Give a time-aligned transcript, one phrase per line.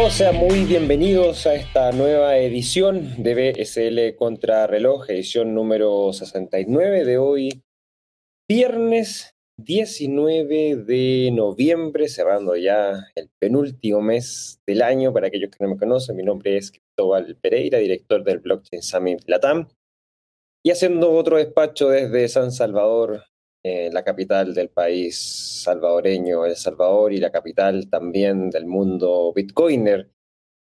[0.00, 7.04] Todos, sean muy bienvenidos a esta nueva edición de BSL Contra Reloj, edición número 69
[7.04, 7.62] de hoy,
[8.48, 15.12] viernes 19 de noviembre, cerrando ya el penúltimo mes del año.
[15.12, 19.20] Para aquellos que no me conocen, mi nombre es Cristóbal Pereira, director del Blockchain Summit
[19.26, 19.68] Latam,
[20.64, 23.24] y haciendo otro despacho desde San Salvador,
[23.62, 30.10] eh, la capital del país salvadoreño, El Salvador, y la capital también del mundo bitcoiner.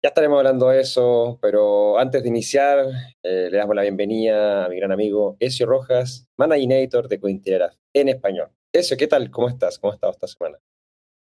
[0.03, 2.85] Ya estaremos hablando de eso, pero antes de iniciar,
[3.23, 8.09] eh, le damos la bienvenida a mi gran amigo Ezio Rojas, Managinator de Cointelegraph en
[8.09, 8.51] español.
[8.73, 9.31] Ezio, ¿qué tal?
[9.31, 9.79] ¿Cómo estás?
[9.79, 10.59] ¿Cómo has estado esta semana?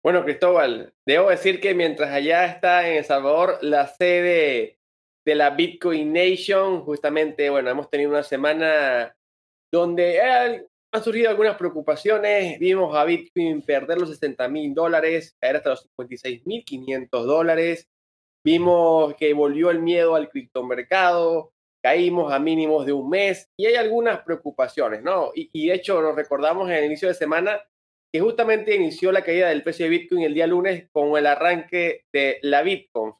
[0.03, 4.79] Bueno, Cristóbal, debo decir que mientras allá está en El Salvador la sede
[5.25, 9.15] de la Bitcoin Nation, justamente, bueno, hemos tenido una semana
[9.71, 10.21] donde
[10.95, 12.57] han surgido algunas preocupaciones.
[12.57, 17.89] Vimos a Bitcoin perder los 60 mil dólares, caer hasta los 56 mil 500 dólares.
[18.43, 21.51] Vimos que volvió el miedo al criptomercado,
[21.83, 25.31] caímos a mínimos de un mes y hay algunas preocupaciones, ¿no?
[25.35, 27.61] Y, de hecho nos recordamos en el inicio de semana
[28.13, 32.05] que justamente inició la caída del precio de Bitcoin el día lunes con el arranque
[32.13, 33.13] de la Bitcoin,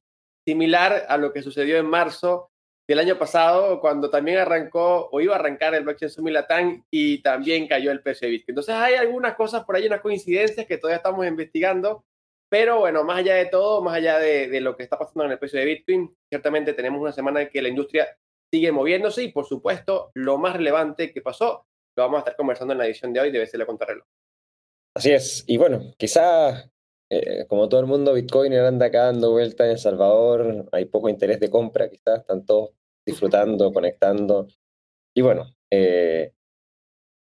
[0.47, 2.51] similar a lo que sucedió en marzo
[2.87, 7.67] del año pasado, cuando también arrancó o iba a arrancar el blockchain Sumilatán y también
[7.67, 8.53] cayó el precio de Bitcoin.
[8.53, 12.05] Entonces hay algunas cosas por ahí, unas coincidencias que todavía estamos investigando,
[12.47, 15.39] pero bueno, más allá de todo, más allá de, lo que está pasando en el
[15.39, 18.07] precio de Bitcoin, ciertamente tenemos una semana en que la industria
[18.51, 21.65] sigue moviéndose y por supuesto lo más relevante que pasó
[21.97, 24.05] lo vamos a estar conversando en la edición de hoy de BCL Contrarreloj.
[24.93, 26.69] Así es, y bueno, quizá
[27.09, 31.09] eh, como todo el mundo, Bitcoin anda acá dando vuelta en El Salvador, hay poco
[31.09, 32.71] interés de compra, quizás están todos
[33.05, 34.47] disfrutando, conectando.
[35.15, 36.33] Y bueno, eh,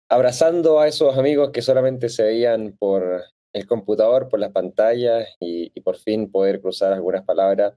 [0.10, 5.70] abrazando a esos amigos que solamente se veían por el computador, por las pantallas y,
[5.82, 7.74] por fin poder cruzar algunas palabras,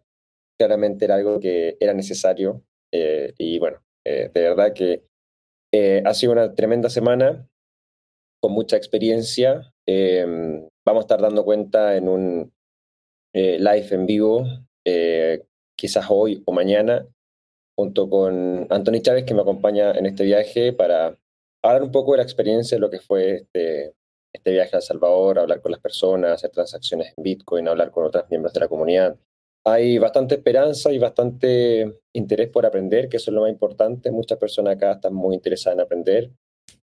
[0.59, 2.63] claramente era algo que era necesario.
[2.93, 5.05] Eh, y bueno, de verdad que
[6.05, 7.49] ha sido una tremenda semana
[8.41, 9.73] con mucha experiencia.
[9.87, 12.53] Em, vamos a estar dando cuenta en un
[13.33, 14.47] eh, live en vivo,
[14.85, 15.45] eh,
[15.77, 17.07] quizás hoy o mañana,
[17.77, 21.19] junto con Anthony Chávez, que me acompaña en este viaje para
[21.63, 23.95] hablar un poco de la experiencia de lo que fue este,
[24.33, 28.05] este viaje a El Salvador, hablar con las personas, hacer transacciones en Bitcoin, hablar con
[28.05, 29.17] otros miembros de la comunidad.
[29.67, 34.11] Hay bastante esperanza y bastante interés por aprender, que eso es lo más importante.
[34.11, 36.31] Muchas personas acá están muy interesadas en aprender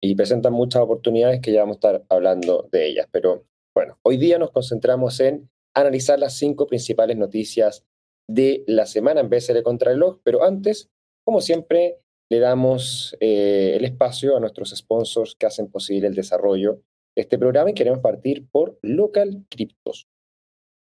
[0.01, 3.09] y presentan muchas oportunidades que ya vamos a estar hablando de ellas.
[3.11, 7.84] Pero bueno, hoy día nos concentramos en analizar las cinco principales noticias
[8.26, 10.88] de la semana en vez de contrarreloj, pero antes,
[11.26, 11.98] como siempre,
[12.31, 16.81] le damos eh, el espacio a nuestros sponsors que hacen posible el desarrollo
[17.15, 20.09] de este programa y queremos partir por Local Cryptos.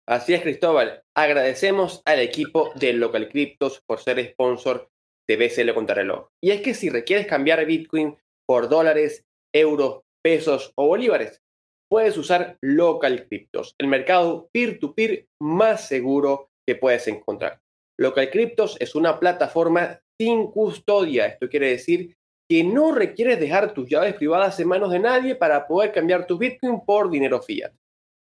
[0.07, 1.01] Así es, Cristóbal.
[1.15, 4.91] Agradecemos al equipo de Local Cryptos por ser sponsor
[5.27, 6.27] de BCL Contrarreloj.
[6.39, 11.41] Y es que si requieres cambiar Bitcoin por dólares, euros, pesos o bolívares.
[11.89, 17.61] Puedes usar Local Cryptos, el mercado peer-to-peer más seguro que puedes encontrar.
[17.99, 21.27] Local Cryptos es una plataforma sin custodia.
[21.27, 22.15] Esto quiere decir
[22.49, 26.37] que no requieres dejar tus llaves privadas en manos de nadie para poder cambiar tu
[26.37, 27.73] Bitcoin por dinero fiat.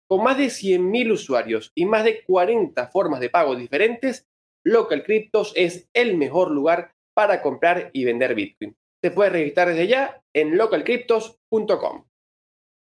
[0.10, 4.28] Con más de 100.000 usuarios y más de 40 formas de pago diferentes,
[4.66, 9.88] Local Cryptos es el mejor lugar para comprar y vender Bitcoin te puedes registrar desde
[9.88, 12.06] ya en localcryptos.com.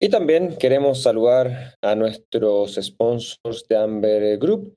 [0.02, 4.76] Y también queremos saludar a nuestros sponsors de Amber Group,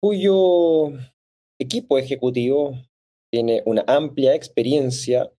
[0.00, 0.92] cuyo
[1.60, 2.74] equipo ejecutivo
[3.32, 5.32] tiene una amplia experiencia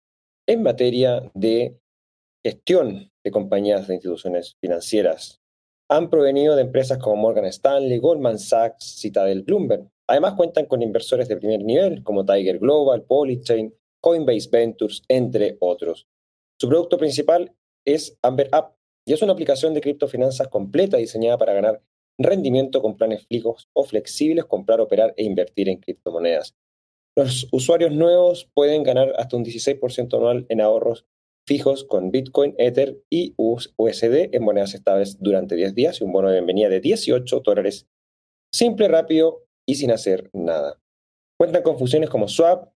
[0.48, 1.78] en materia de
[2.44, 5.40] gestión de compañías de instituciones financieras.
[5.88, 9.88] Han provenido de empresas como Morgan Stanley, Goldman Sachs, Citadel, Bloomberg.
[10.08, 16.08] Además cuentan con inversores de primer nivel como Tiger Global, Polychain, Coinbase Ventures, entre otros.
[16.60, 17.54] Su producto principal
[17.86, 18.74] es Amber App
[19.06, 21.82] y es una aplicación de criptofinanzas completa diseñada para ganar
[22.18, 26.54] rendimiento con planes fijos o flexibles, comprar, operar e invertir en criptomonedas.
[27.16, 31.06] Los usuarios nuevos pueden ganar hasta un 16% anual en ahorros
[31.46, 36.28] fijos con Bitcoin, Ether y USD en monedas estables durante 10 días y un bono
[36.28, 37.88] de bienvenida de 18 dólares.
[38.54, 40.80] Simple, rápido y sin hacer nada.
[41.38, 42.72] Cuentan con funciones como Swap,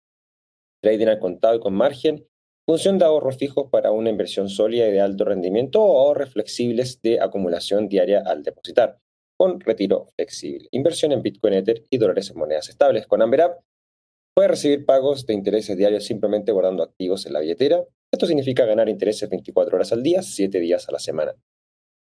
[0.82, 2.28] trading al contado y con margen,
[2.66, 7.02] función de ahorros fijos para una inversión sólida y de alto rendimiento o ahorros flexibles
[7.02, 9.00] de acumulación diaria al depositar,
[9.38, 13.06] con retiro flexible, inversión en Bitcoin Ether y dólares en monedas estables.
[13.06, 13.60] Con Amber App
[14.34, 17.86] puede recibir pagos de intereses diarios simplemente guardando activos en la billetera.
[18.12, 21.36] Esto significa ganar intereses 24 horas al día, 7 días a la semana.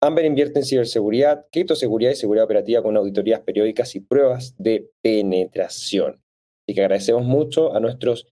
[0.02, 6.22] Amber invierte en ciberseguridad, criptoseguridad y seguridad operativa con auditorías periódicas y pruebas de penetración.
[6.66, 8.32] Así que agradecemos mucho a nuestros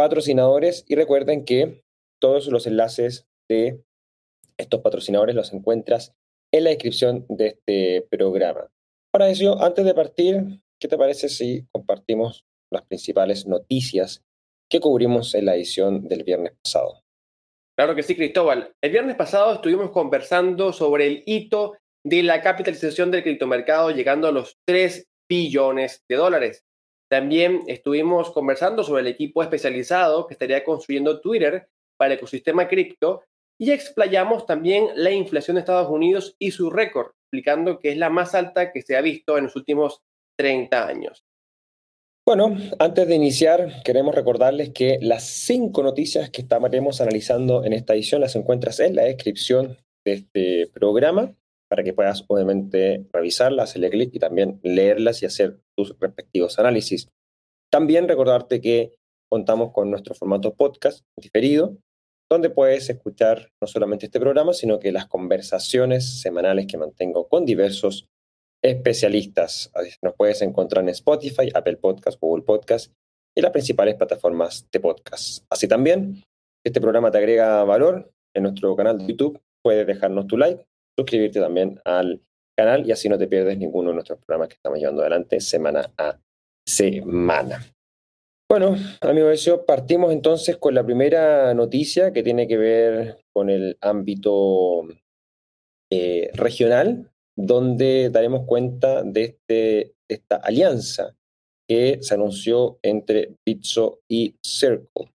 [0.00, 1.84] patrocinadores y recuerden que
[2.22, 3.84] todos los enlaces de
[4.56, 6.14] estos patrocinadores los encuentras
[6.50, 8.70] en la descripción de este programa.
[9.12, 14.24] Para eso, antes de partir, ¿qué te parece si compartimos las principales noticias
[14.70, 17.02] que cubrimos en la edición del viernes pasado?
[17.76, 18.72] Claro que sí, Cristóbal.
[18.82, 21.76] El viernes pasado estuvimos conversando sobre el hito
[22.06, 26.64] de la capitalización del criptomercado llegando a los 3 billones de dólares.
[27.10, 33.24] También estuvimos conversando sobre el equipo especializado que estaría construyendo Twitter para el ecosistema cripto
[33.58, 38.10] y explayamos también la inflación de Estados Unidos y su récord, explicando que es la
[38.10, 40.02] más alta que se ha visto en los últimos
[40.38, 41.24] 30 años.
[42.24, 47.94] Bueno, antes de iniciar, queremos recordarles que las cinco noticias que estaremos analizando en esta
[47.94, 51.34] edición las encuentras en la descripción de este programa
[51.68, 57.08] para que puedas obviamente revisarlas, hacerle clic y también leerlas y hacer tus respectivos análisis.
[57.72, 58.94] También recordarte que
[59.30, 61.76] contamos con nuestro formato podcast diferido,
[62.30, 67.44] donde puedes escuchar no solamente este programa, sino que las conversaciones semanales que mantengo con
[67.44, 68.06] diversos
[68.62, 69.72] especialistas.
[70.02, 72.92] Nos puedes encontrar en Spotify, Apple Podcast, Google Podcast
[73.36, 75.44] y las principales plataformas de podcast.
[75.50, 76.22] Así también,
[76.64, 79.40] este programa te agrega valor en nuestro canal de YouTube.
[79.62, 80.64] Puedes dejarnos tu like,
[80.98, 82.20] suscribirte también al
[82.64, 85.92] canal y así no te pierdes ninguno de nuestros programas que estamos llevando adelante semana
[85.96, 86.18] a
[86.66, 87.64] semana.
[88.50, 93.78] Bueno, amigos, eso partimos entonces con la primera noticia que tiene que ver con el
[93.80, 94.88] ámbito
[95.92, 101.16] eh, regional, donde daremos cuenta de este, esta alianza
[101.68, 105.12] que se anunció entre Bitso y Circle.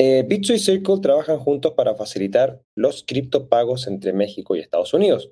[0.00, 5.30] Eh, Bitso y Circle trabajan juntos para facilitar los criptopagos entre México y Estados Unidos.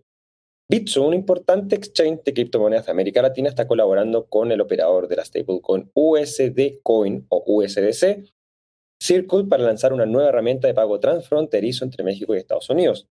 [0.73, 5.17] Bitso, un importante exchange de criptomonedas de América Latina, está colaborando con el operador de
[5.17, 8.33] la stablecoin USD Coin o USDC,
[8.99, 13.07] Circle, para lanzar una nueva herramienta de pago transfronterizo entre México y Estados Unidos.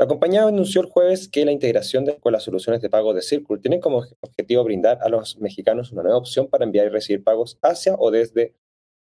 [0.00, 3.58] La compañía anunció el jueves que la integración con las soluciones de pago de Circle
[3.58, 7.58] tiene como objetivo brindar a los mexicanos una nueva opción para enviar y recibir pagos
[7.60, 8.56] hacia o desde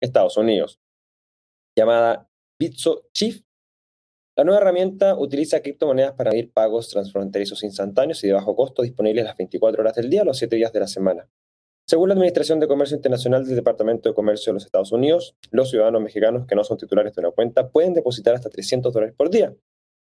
[0.00, 0.78] Estados Unidos.
[1.76, 2.30] Llamada
[2.60, 3.42] Bitso Chief,
[4.38, 9.24] la nueva herramienta utiliza criptomonedas para emitir pagos transfronterizos instantáneos y de bajo costo disponibles
[9.24, 11.28] las 24 horas del día, los 7 días de la semana.
[11.84, 15.70] Según la Administración de Comercio Internacional del Departamento de Comercio de los Estados Unidos, los
[15.70, 19.28] ciudadanos mexicanos que no son titulares de una cuenta pueden depositar hasta 300 dólares por
[19.28, 19.56] día,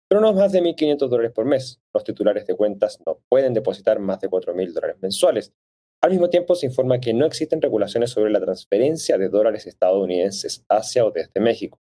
[0.06, 1.80] pero no más de 1.500 dólares por mes.
[1.94, 5.54] Los titulares de cuentas no pueden depositar más de 4.000 dólares mensuales.
[6.02, 10.62] Al mismo tiempo, se informa que no existen regulaciones sobre la transferencia de dólares estadounidenses
[10.68, 11.80] hacia o desde México.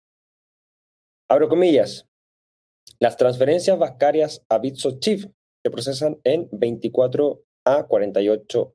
[1.29, 2.07] Abro comillas,
[2.99, 5.25] las transferencias bancarias a Bitso Chief
[5.63, 8.73] se procesan en 24 a 48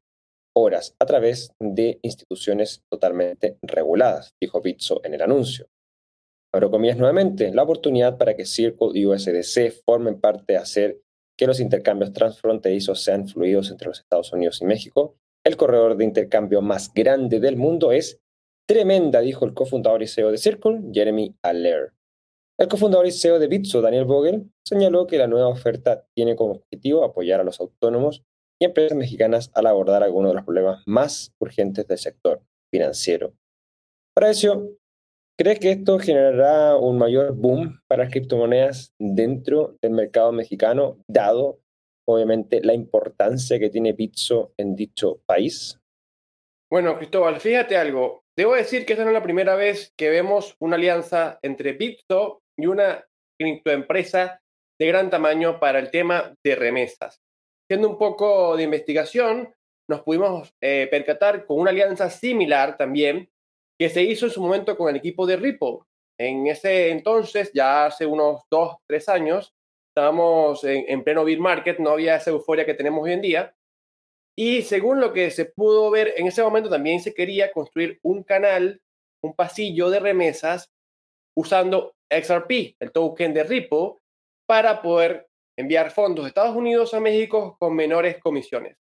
[0.54, 5.66] horas a través de instituciones totalmente reguladas, dijo Bitso en el anuncio.
[6.54, 11.00] Abro comillas nuevamente, la oportunidad para que Circle y USDC formen parte de hacer
[11.38, 15.16] que los intercambios transfronterizos sean fluidos entre los Estados Unidos y México.
[15.44, 18.20] El corredor de intercambio más grande del mundo es
[18.69, 21.93] tremenda, dijo el cofundador y CEO de Circle, Jeremy Allaire.
[22.59, 26.53] El cofundador y CEO de Bitso, Daniel Vogel, señaló que la nueva oferta tiene como
[26.53, 28.23] objetivo apoyar a los autónomos
[28.61, 33.32] y empresas mexicanas al abordar algunos de los problemas más urgentes del sector financiero.
[34.15, 34.69] Para eso,
[35.39, 41.61] ¿crees que esto generará un mayor boom para las criptomonedas dentro del mercado mexicano, dado
[42.06, 45.81] obviamente la importancia que tiene Bitso en dicho país?
[46.71, 48.23] Bueno, Cristóbal, fíjate algo.
[48.37, 52.42] Debo decir que esta no es la primera vez que vemos una alianza entre Bitso
[52.62, 53.04] y una
[53.38, 54.40] criptoempresa
[54.81, 57.20] de gran tamaño para el tema de remesas.
[57.64, 59.52] Haciendo un poco de investigación,
[59.88, 63.28] nos pudimos eh, percatar con una alianza similar también
[63.78, 65.78] que se hizo en su momento con el equipo de Ripple.
[66.19, 69.52] En ese entonces, ya hace unos dos, tres años,
[69.90, 73.54] estábamos en, en pleno bear market, no había esa euforia que tenemos hoy en día.
[74.38, 78.22] Y según lo que se pudo ver en ese momento, también se quería construir un
[78.22, 78.81] canal,
[79.20, 80.72] un pasillo de remesas
[81.36, 83.94] usando XRP, el token de Ripple,
[84.46, 85.28] para poder
[85.58, 88.76] enviar fondos de Estados Unidos a México con menores comisiones.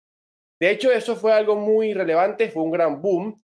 [0.61, 3.41] De hecho, eso fue algo muy relevante, fue un gran boom.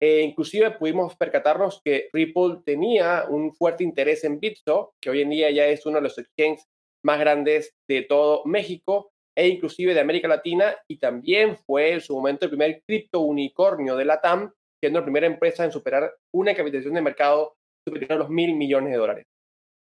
[0.00, 5.30] E inclusive pudimos percatarnos que Ripple tenía un fuerte interés en Bitso, que hoy en
[5.30, 6.66] día ya es uno de los exchanges
[7.04, 12.14] más grandes de todo México e inclusive de América Latina y también fue en su
[12.14, 16.54] momento el primer cripto unicornio de la TAM, siendo la primera empresa en superar una
[16.54, 19.26] capitalización de mercado superior a los mil millones de dólares.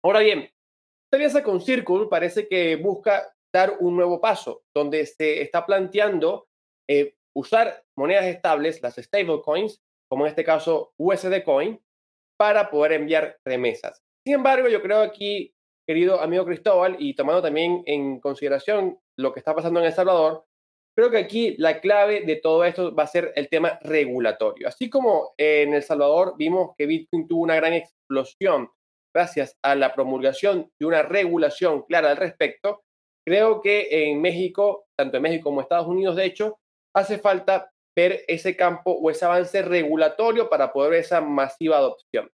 [0.04, 5.42] Ahora bien, esta alianza con Circle parece que busca dar un nuevo paso, donde se
[5.42, 6.48] está planteando
[6.90, 11.80] eh, usar monedas estables, las stablecoins, como en este caso USD Coin,
[12.38, 14.02] para poder enviar remesas.
[14.26, 15.54] Sin embargo, yo creo aquí,
[15.88, 20.46] querido amigo Cristóbal, y tomando también en consideración lo que está pasando en El Salvador,
[20.96, 24.68] creo que aquí la clave de todo esto va a ser el tema regulatorio.
[24.68, 28.70] Así como en El Salvador vimos que Bitcoin tuvo una gran explosión
[29.14, 32.82] gracias a la promulgación de una regulación clara al respecto,
[33.26, 36.60] creo que en México, tanto en México como en Estados Unidos, de hecho,
[36.96, 42.30] hace falta ver ese campo o ese avance regulatorio para poder ver esa masiva adopción.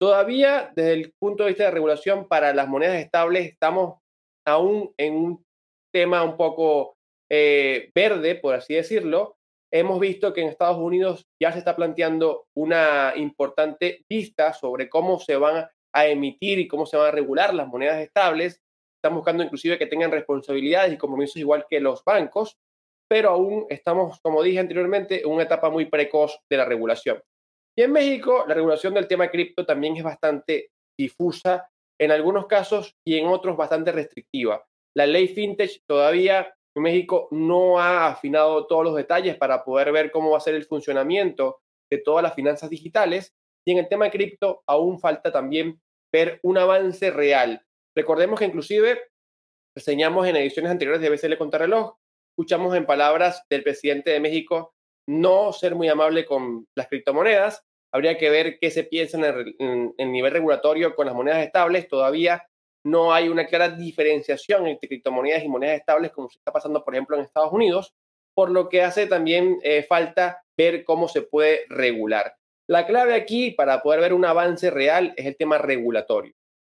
[0.00, 3.98] Todavía desde el punto de vista de regulación para las monedas estables estamos
[4.46, 5.44] aún en un
[5.92, 6.93] tema un poco
[7.36, 9.36] eh, verde, por así decirlo.
[9.72, 15.18] Hemos visto que en Estados Unidos ya se está planteando una importante vista sobre cómo
[15.18, 18.60] se van a emitir y cómo se van a regular las monedas estables.
[19.02, 22.56] Están buscando inclusive que tengan responsabilidades y compromisos igual que los bancos
[23.08, 27.22] pero aún estamos, como dije anteriormente, en una etapa muy precoz de la regulación.
[27.76, 31.68] Y en México, la regulación del tema cripto también es bastante difusa,
[32.00, 34.64] en algunos casos y en otros bastante restrictiva.
[34.96, 40.30] La ley fintech todavía México no ha afinado todos los detalles para poder ver cómo
[40.30, 43.34] va a ser el funcionamiento de todas las finanzas digitales.
[43.66, 45.80] Y en el tema cripto aún falta también
[46.12, 47.64] ver un avance real.
[47.96, 49.00] Recordemos que inclusive
[49.76, 51.96] reseñamos en ediciones anteriores de BCL Contrarreloj
[52.36, 54.74] escuchamos en palabras del presidente de México
[55.08, 57.62] no ser muy amable con las criptomonedas.
[57.92, 61.86] Habría que ver qué se piensa en el, nivel regulatorio con las monedas estables.
[61.86, 62.48] Todavía
[62.84, 66.94] no hay una clara diferenciación entre criptomonedas y monedas estables como se está pasando, por
[66.94, 67.94] ejemplo, en Estados Unidos,
[68.34, 72.34] por lo que hace también eh, falta ver cómo se puede regular.
[72.68, 76.34] La clave aquí para poder ver un avance real es el tema regulatorio.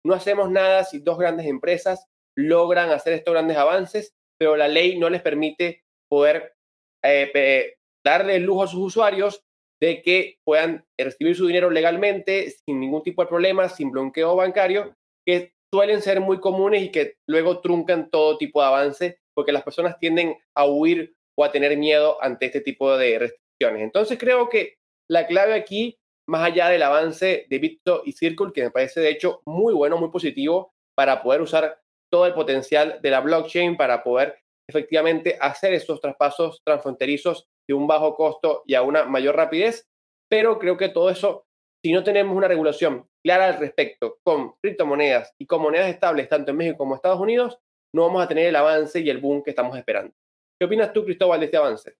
[0.04, 2.06] No hacemos nada si dos grandes empresas
[2.36, 6.54] logran hacer estos grandes avances pero la ley no les permite poder
[7.02, 9.42] eh, darle el lujo a sus usuarios
[9.80, 14.94] de que puedan recibir su dinero legalmente, sin ningún tipo de problema, sin bloqueo bancario,
[15.26, 19.64] que suelen ser muy comunes y que luego truncan todo tipo de avance, porque las
[19.64, 23.82] personas tienden a huir o a tener miedo ante este tipo de restricciones.
[23.82, 24.76] Entonces creo que
[25.10, 29.10] la clave aquí, más allá del avance de Bitso y Circle, que me parece de
[29.10, 34.04] hecho muy bueno, muy positivo, para poder usar todo el potencial de la blockchain para
[34.04, 34.38] poder
[34.70, 39.88] efectivamente hacer esos traspasos transfronterizos de un bajo costo y a una mayor rapidez.
[40.30, 41.46] Pero creo que todo eso,
[41.84, 46.50] si no tenemos una regulación clara al respecto con criptomonedas y con monedas estables tanto
[46.50, 47.58] en México como en Estados Unidos,
[47.94, 50.14] no vamos a tener el avance y el boom que estamos esperando.
[50.58, 51.96] ¿Qué opinas tú, Cristóbal, de este avance?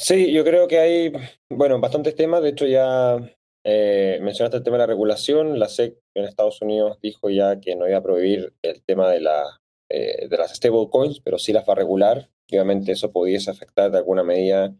[0.00, 1.12] Sí, yo creo que hay,
[1.50, 2.42] bueno, bastantes temas.
[2.42, 3.18] De hecho, ya
[3.64, 5.58] eh, mencionaste el tema de la regulación.
[5.58, 9.20] La SEC en Estados Unidos dijo ya que no iba a prohibir el tema de,
[9.20, 12.30] la, eh, de las stablecoins, pero sí las va a regular.
[12.50, 14.74] obviamente eso pudiese afectar de alguna medida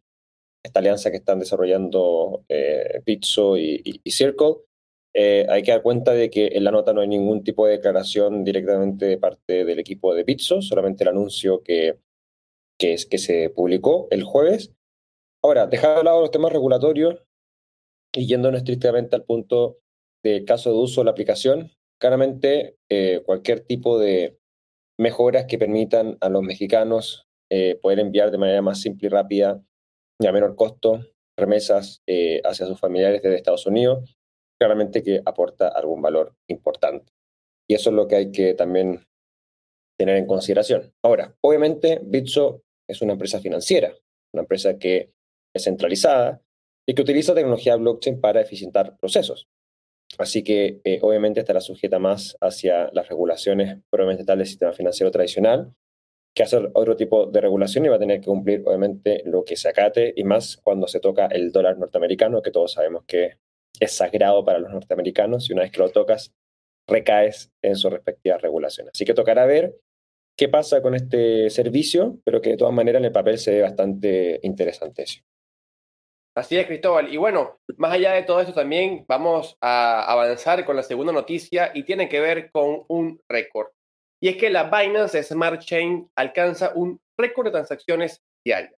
[0.64, 4.56] esta alianza que están desarrollando eh, Bitso y, Circle.
[5.16, 7.74] Eh, hay que dar cuenta de que en la nota no hay ningún tipo de
[7.74, 12.00] declaración directamente de parte del equipo de Bitso, solamente el anuncio que,
[12.78, 14.72] que, es, que se publicó el jueves.
[15.42, 17.22] Ahora, dejando de lado los temas regulatorios,
[18.12, 19.78] y yéndonos estrictamente al punto
[20.22, 24.38] del caso de uso de la aplicación, claramente eh, cualquier tipo de
[24.98, 29.62] mejoras que permitan a los mexicanos eh, poder enviar de manera más simple y rápida
[30.20, 31.00] y a menor costo
[31.36, 32.02] remesas
[32.44, 34.16] hacia sus familiares desde Estados Unidos,
[34.64, 37.12] claramente que aporta algún valor importante.
[37.68, 39.04] Y eso es lo que hay que también
[39.98, 40.92] tener en consideración.
[41.04, 43.94] Ahora, obviamente, Bitso es una empresa financiera,
[44.32, 45.12] una empresa que
[45.54, 46.40] es centralizada,
[46.86, 49.48] y que utiliza tecnología blockchain para eficientar procesos.
[50.18, 55.10] Así que eh, obviamente estará sujeta más hacia las regulaciones probablemente tal del sistema financiero
[55.10, 55.74] tradicional,
[56.34, 59.56] que hacer otro tipo de regulación y va a tener que cumplir obviamente lo que
[59.56, 63.38] se acate y más cuando se toca el dólar norteamericano, que todos sabemos que
[63.80, 66.32] es sagrado para los norteamericanos y una vez que lo tocas,
[66.88, 68.88] recaes en su respectiva regulación.
[68.92, 69.74] Así que tocará ver
[70.36, 73.62] qué pasa con este servicio, pero que de todas maneras en el papel se ve
[73.62, 75.04] bastante interesante.
[76.36, 77.12] Así es, Cristóbal.
[77.12, 81.70] Y bueno, más allá de todo esto también vamos a avanzar con la segunda noticia
[81.74, 83.68] y tiene que ver con un récord.
[84.20, 88.74] Y es que la Binance Smart Chain alcanza un récord de transacciones diarias.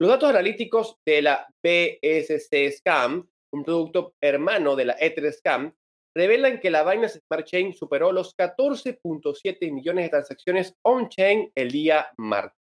[0.00, 5.74] Los datos analíticos de la BSC Scam, un producto hermano de la Ether Scam,
[6.14, 12.12] revelan que la Binance Smart Chain superó los 14.7 millones de transacciones on-chain el día
[12.18, 12.58] martes.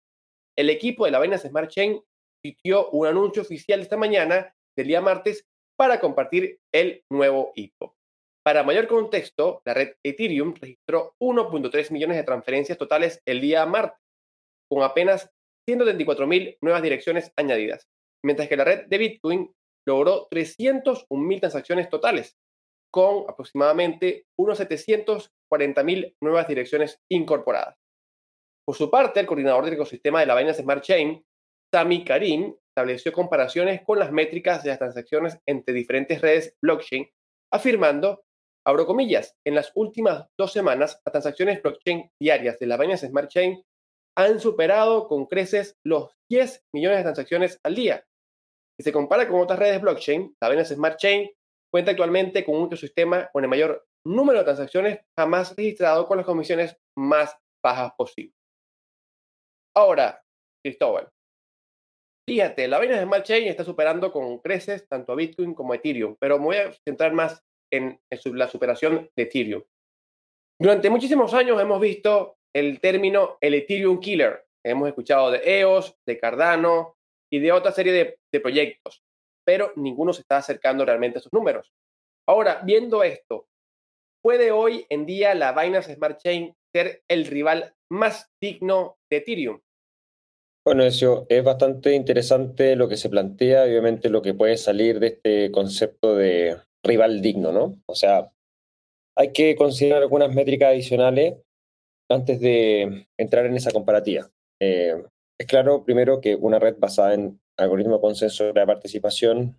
[0.55, 1.99] El equipo de la Binance Smart Chain
[2.43, 5.43] emitió un anuncio oficial esta mañana, del día martes,
[5.75, 7.95] para compartir el nuevo hito.
[8.45, 13.99] Para mayor contexto, la red Ethereum registró 1.3 millones de transferencias totales el día martes,
[14.69, 15.29] con apenas
[15.67, 17.87] 134.000 nuevas direcciones añadidas,
[18.23, 19.51] mientras que la red de Bitcoin
[19.87, 22.37] logró 301.000 transacciones totales,
[22.97, 27.75] con aproximadamente unos 740.000 nuevas direcciones incorporadas.
[28.67, 31.23] Por su parte, el coordinador del ecosistema de la Binance Smart Chain,
[31.71, 37.07] Sami Karim, estableció comparaciones con las métricas de las transacciones entre diferentes redes blockchain,
[37.53, 38.23] afirmando,
[38.65, 43.29] abro comillas, en las últimas dos semanas, las transacciones blockchain diarias de la Binance Smart
[43.29, 43.61] Chain
[44.17, 48.03] han superado con creces los 10 millones de transacciones al día.
[48.79, 51.29] Si se compara con otras redes blockchain, la Binance Smart Chain
[51.85, 56.77] actualmente con un ecosistema con el mayor número de transacciones jamás registrado con las comisiones
[56.97, 58.33] más bajas posibles.
[59.75, 60.23] Ahora,
[60.63, 61.09] Cristóbal,
[62.27, 66.15] fíjate, la Binance Smart Chain está superando con creces tanto a Bitcoin como a Ethereum,
[66.19, 69.63] pero me voy a centrar más en, la superación de Ethereum.
[70.59, 74.45] Durante muchísimos años hemos visto el término el Ethereum Killer.
[74.65, 76.97] Hemos escuchado de EOS, de Cardano
[77.31, 79.03] y de otra serie de, de proyectos,
[79.47, 81.71] pero ninguno se está acercando realmente a esos números.
[82.27, 83.47] Ahora, viendo esto,
[84.21, 89.61] ¿puede hoy en día la Binance Smart Chain ser el rival más digno de Ethereum?
[90.65, 95.07] Bueno, eso es bastante interesante lo que se plantea, obviamente lo que puede salir de
[95.07, 97.81] este concepto de rival digno, ¿no?
[97.85, 98.29] O sea,
[99.15, 101.35] hay que considerar algunas métricas adicionales
[102.09, 104.29] antes de entrar en esa comparativa.
[104.59, 105.01] Eh,
[105.39, 109.57] es claro, primero, que una red basada en algoritmo consenso de participación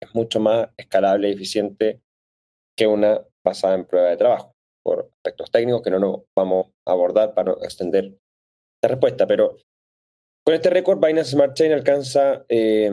[0.00, 2.00] es mucho más escalable y eficiente
[2.76, 4.52] que una basada en prueba de trabajo,
[4.84, 8.16] por aspectos técnicos que no nos vamos a abordar para no extender
[8.82, 9.26] la respuesta.
[9.26, 9.56] Pero
[10.44, 12.90] con este récord, Binance Smart Chain alcanza eh,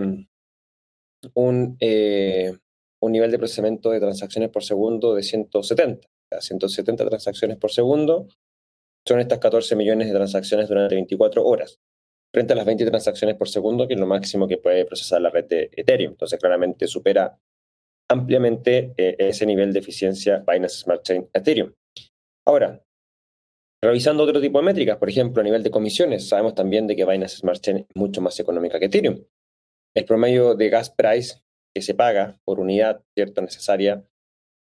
[1.34, 2.58] un, eh,
[3.02, 6.08] un nivel de procesamiento de transacciones por segundo de 170.
[6.08, 8.28] O sea, 170 transacciones por segundo
[9.08, 11.80] son estas 14 millones de transacciones durante 24 horas,
[12.34, 15.30] frente a las 20 transacciones por segundo, que es lo máximo que puede procesar la
[15.30, 16.12] red de Ethereum.
[16.12, 17.38] Entonces, claramente supera
[18.10, 21.74] ampliamente eh, ese nivel de eficiencia Binance Smart Chain Ethereum.
[22.46, 22.84] Ahora,
[23.82, 27.06] revisando otro tipo de métricas, por ejemplo, a nivel de comisiones, sabemos también de que
[27.06, 29.24] Binance Smart Chain es mucho más económica que Ethereum.
[29.96, 31.42] El promedio de gas price
[31.74, 34.04] que se paga por unidad cierto necesaria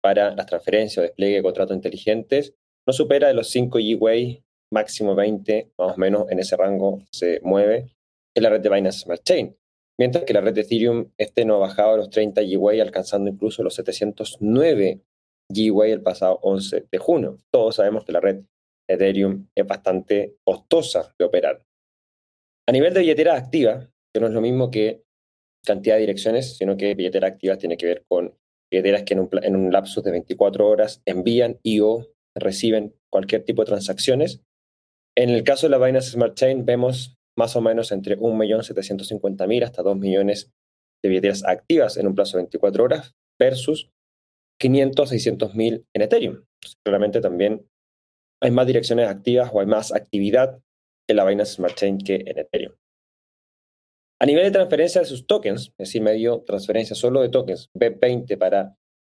[0.02, 2.54] para las transferencias o despliegue de contratos inteligentes
[2.88, 7.40] no supera de los 5 G-Way, máximo 20, más o menos en ese rango se
[7.44, 7.96] mueve,
[8.36, 9.56] en la red de Binance Smart Chain.
[9.98, 13.30] Mientras que la red de Ethereum este no ha bajado a los 30 G-Way, alcanzando
[13.30, 15.02] incluso los 709
[15.54, 17.40] G-Way el pasado 11 de junio.
[17.52, 18.44] Todos sabemos que la red
[18.90, 21.64] Ethereum es bastante costosa de operar.
[22.68, 25.04] A nivel de billetera activa, que no es lo mismo que
[25.66, 28.36] cantidad de direcciones, sino que billetera activa tiene que ver con
[28.72, 33.44] billeteras que en un, en un lapso de 24 horas envían y o reciben cualquier
[33.44, 34.42] tipo de transacciones.
[35.18, 39.82] En el caso de la Binance Smart Chain vemos más o menos entre 1.750.000 hasta
[39.82, 40.52] 2 millones
[41.04, 43.90] de billeteras activas en un plazo de 24 horas versus
[44.60, 46.46] 500, 600.000 en Ethereum.
[46.84, 47.68] claramente también
[48.42, 50.60] hay más direcciones activas o hay más actividad
[51.10, 52.74] en la Binance Smart Chain que en Ethereum.
[54.22, 58.38] A nivel de transferencia de sus tokens, es decir, medio transferencia solo de tokens, B20
[58.38, 58.78] para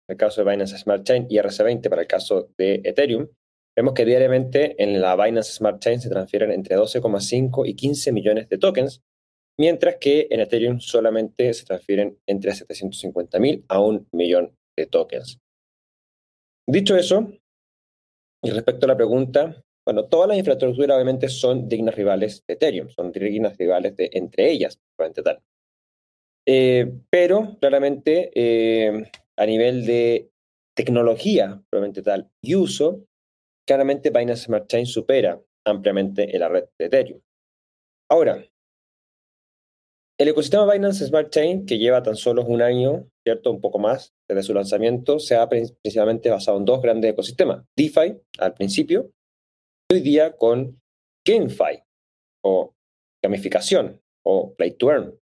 [0.10, 3.28] el caso de Binance Smart Chain y RC20 para el caso de Ethereum,
[3.78, 8.50] vemos que diariamente en la Binance Smart Chain se transfieren entre 12,5 y 15 millones
[8.50, 9.04] de tokens,
[9.60, 15.40] mientras que en Ethereum solamente se transfieren entre 750.000 a un millón de tokens.
[16.68, 17.32] Dicho eso,
[18.44, 22.90] y respecto a la pregunta, bueno, todas las infraestructuras obviamente son dignas rivales de Ethereum,
[22.90, 25.42] son dignas rivales de entre ellas, probablemente tal.
[26.48, 30.32] Eh, pero claramente eh, a nivel de
[30.76, 33.07] tecnología, probablemente tal, y uso,
[33.68, 37.22] claramente Binance Smart Chain supera ampliamente en la red de Ethereum.
[38.10, 38.44] Ahora,
[40.20, 43.52] el ecosistema Binance Smart Chain, que lleva tan solo un año, ¿cierto?
[43.52, 47.66] Un poco más desde su lanzamiento, se ha principalmente basado en dos grandes ecosistemas.
[47.78, 49.12] DeFi, al principio,
[49.92, 50.82] hoy día con
[51.28, 51.84] GameFi,
[52.44, 52.74] o
[53.24, 55.20] gamificación, o Play to Earn.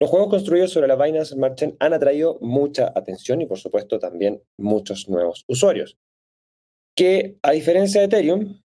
[0.00, 3.98] Los juegos construidos sobre la Binance Smart Chain han atraído mucha atención y por supuesto
[3.98, 5.98] también muchos nuevos usuarios.
[6.98, 8.60] Que a diferencia de Ethereum,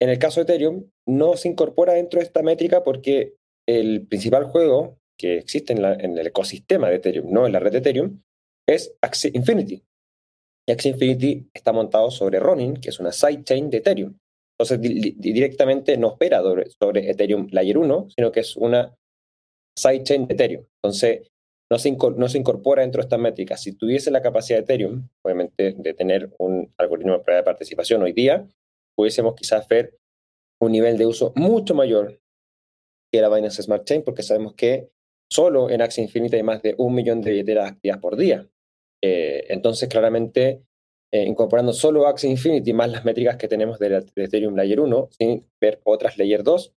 [0.00, 3.34] en el caso de Ethereum no se incorpora dentro de esta métrica porque
[3.66, 5.84] el principal juego que existe en,
[6.16, 8.22] el ecosistema de Ethereum, no en la red de Ethereum,
[8.68, 9.82] es Axie Infinity.
[10.68, 14.16] Y Axie Infinity está montado sobre Ronin, que es una sidechain de Ethereum.
[14.56, 14.80] Entonces,
[15.18, 16.40] directamente no opera
[16.78, 18.96] sobre, Ethereum Layer 1, sino que es una
[19.76, 20.66] sidechain de Ethereum.
[20.80, 21.32] Entonces,
[21.74, 23.62] no se, incorpora dentro de estas métricas.
[23.62, 28.02] Si tuviese la capacidad de Ethereum, obviamente, de tener un algoritmo de prueba de participación
[28.02, 28.46] hoy día,
[28.96, 29.98] pudiésemos quizás ver
[30.60, 32.20] un nivel de uso mucho mayor
[33.12, 34.90] que la Binance Smart Chain, porque sabemos que
[35.30, 38.48] solo en Axie Infinity hay más de un millón de billeteras activas por día.
[39.02, 40.62] Eh, entonces, claramente,
[41.12, 45.46] eh, incorporando solo Axie Infinity más las métricas que tenemos de, Ethereum Layer 1, sin
[45.60, 46.74] ver otras Layer 2,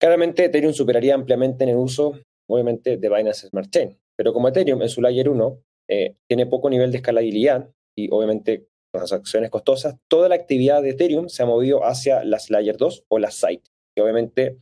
[0.00, 3.98] claramente Ethereum superaría ampliamente en el uso, obviamente, de Binance Smart Chain.
[4.16, 8.68] Pero como Ethereum en su Layer 1 eh, tiene poco nivel de escalabilidad y obviamente
[8.92, 13.18] transacciones costosas, toda la actividad de Ethereum se ha movido hacia las Layer 2 o
[13.18, 14.58] las Site, que obviamente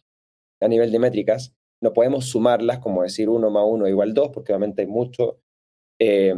[0.60, 4.52] a nivel de métricas no podemos sumarlas como decir 1 más 1 igual 2, porque
[4.52, 5.40] obviamente hay mucho
[6.00, 6.34] eh,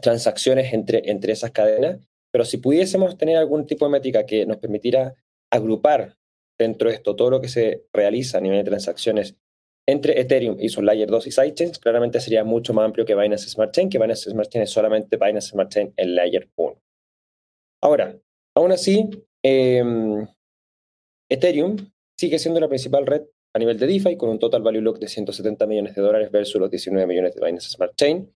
[0.00, 4.58] transacciones entre, entre esas cadenas, pero si pudiésemos tener algún tipo de métrica que nos
[4.58, 5.14] permitiera
[5.50, 6.16] agrupar
[6.58, 9.36] dentro de esto todo lo que se realiza a nivel de transacciones
[9.86, 13.48] entre Ethereum y sus Layer 2 y sidechains, claramente sería mucho más amplio que Binance
[13.48, 16.80] Smart Chain, que Binance Smart Chain es solamente Binance Smart Chain en Layer 1.
[17.82, 18.16] Ahora,
[18.54, 19.08] aún así,
[19.42, 20.26] em,
[21.28, 21.76] Ethereum
[22.16, 23.22] sigue siendo la principal red
[23.54, 26.60] a nivel de DeFi, con un total value lock de 170 millones de dólares versus
[26.60, 28.32] los 19 millones de Binance Smart Chain.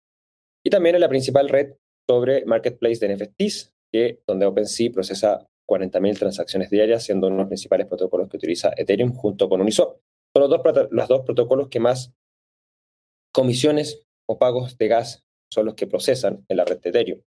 [0.64, 1.74] Y también es la principal red
[2.08, 7.48] sobre marketplace de NFTs, que, donde OpenSea procesa 40.000 transacciones diarias, siendo uno de los
[7.48, 9.96] principales protocolos que utiliza Ethereum junto con Uniswap.
[10.34, 12.12] Son los dos, los dos protocolos que más
[13.32, 17.20] comisiones o pagos de gas son los que procesan en la red de Ethereum.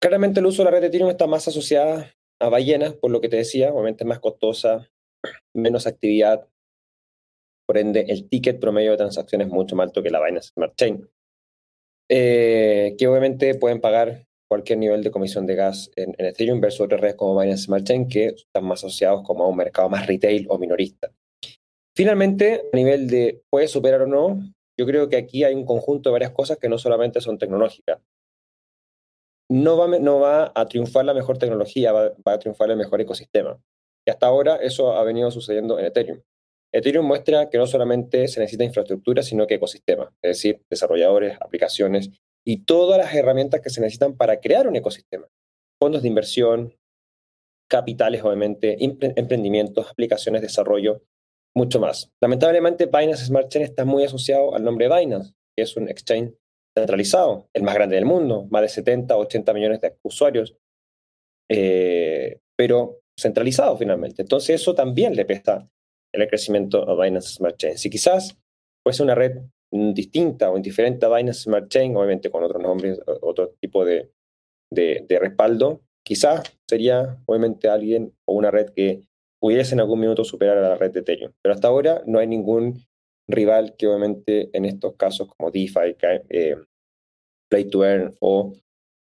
[0.00, 3.20] Claramente el uso de la red de Ethereum está más asociada a ballenas, por lo
[3.20, 4.90] que te decía, obviamente es más costosa,
[5.54, 6.48] menos actividad,
[7.66, 10.74] por ende el ticket promedio de transacciones es mucho más alto que la Binance Smart
[10.76, 11.08] Chain.
[12.08, 17.00] Eh, que obviamente pueden pagar cualquier nivel de comisión de gas en, Ethereum versus otras
[17.00, 20.46] redes como Binance Smart Chain que están más asociados como a un mercado más retail
[20.48, 21.12] o minorista.
[22.00, 24.40] Finalmente, a nivel de puede superar o no,
[24.78, 28.00] yo creo que aquí hay un conjunto de varias cosas que no solamente son tecnológicas.
[29.50, 33.60] No va, a triunfar la mejor tecnología, va, va a triunfar el mejor ecosistema.
[34.06, 36.22] Y hasta ahora eso ha venido sucediendo en Ethereum.
[36.72, 42.08] Ethereum muestra que no solamente se necesita infraestructura, sino que ecosistema, es decir, desarrolladores, aplicaciones
[42.46, 45.28] y todas las herramientas que se necesitan para crear un ecosistema.
[45.78, 46.74] Fondos de inversión,
[47.68, 51.02] capitales, obviamente, emprendimientos, aplicaciones, desarrollo,
[51.56, 52.10] mucho más.
[52.22, 56.34] Lamentablemente, Binance Smart Chain está muy asociado al nombre Binance, que es un exchange
[56.76, 60.56] centralizado, el más grande del mundo, más de 70, 80 millones de usuarios,
[61.50, 64.22] eh, pero centralizado finalmente.
[64.22, 65.68] Entonces eso también le pesa
[66.12, 67.78] el crecimiento a Binance Smart Chain.
[67.78, 68.36] Si quizás
[68.84, 73.54] fuese una red distinta o indiferente a Binance Smart Chain, obviamente con otros nombres, otro
[73.60, 74.10] tipo de,
[74.70, 79.02] de, respaldo, quizás sería obviamente alguien o una red que
[79.40, 81.32] pudiese en algún minuto superar a la red de Ethereum.
[81.42, 82.86] Pero hasta ahora no hay ningún
[83.28, 85.96] rival que obviamente en estos casos como DeFi,
[86.28, 86.56] eh,
[87.50, 88.52] Play to Earn o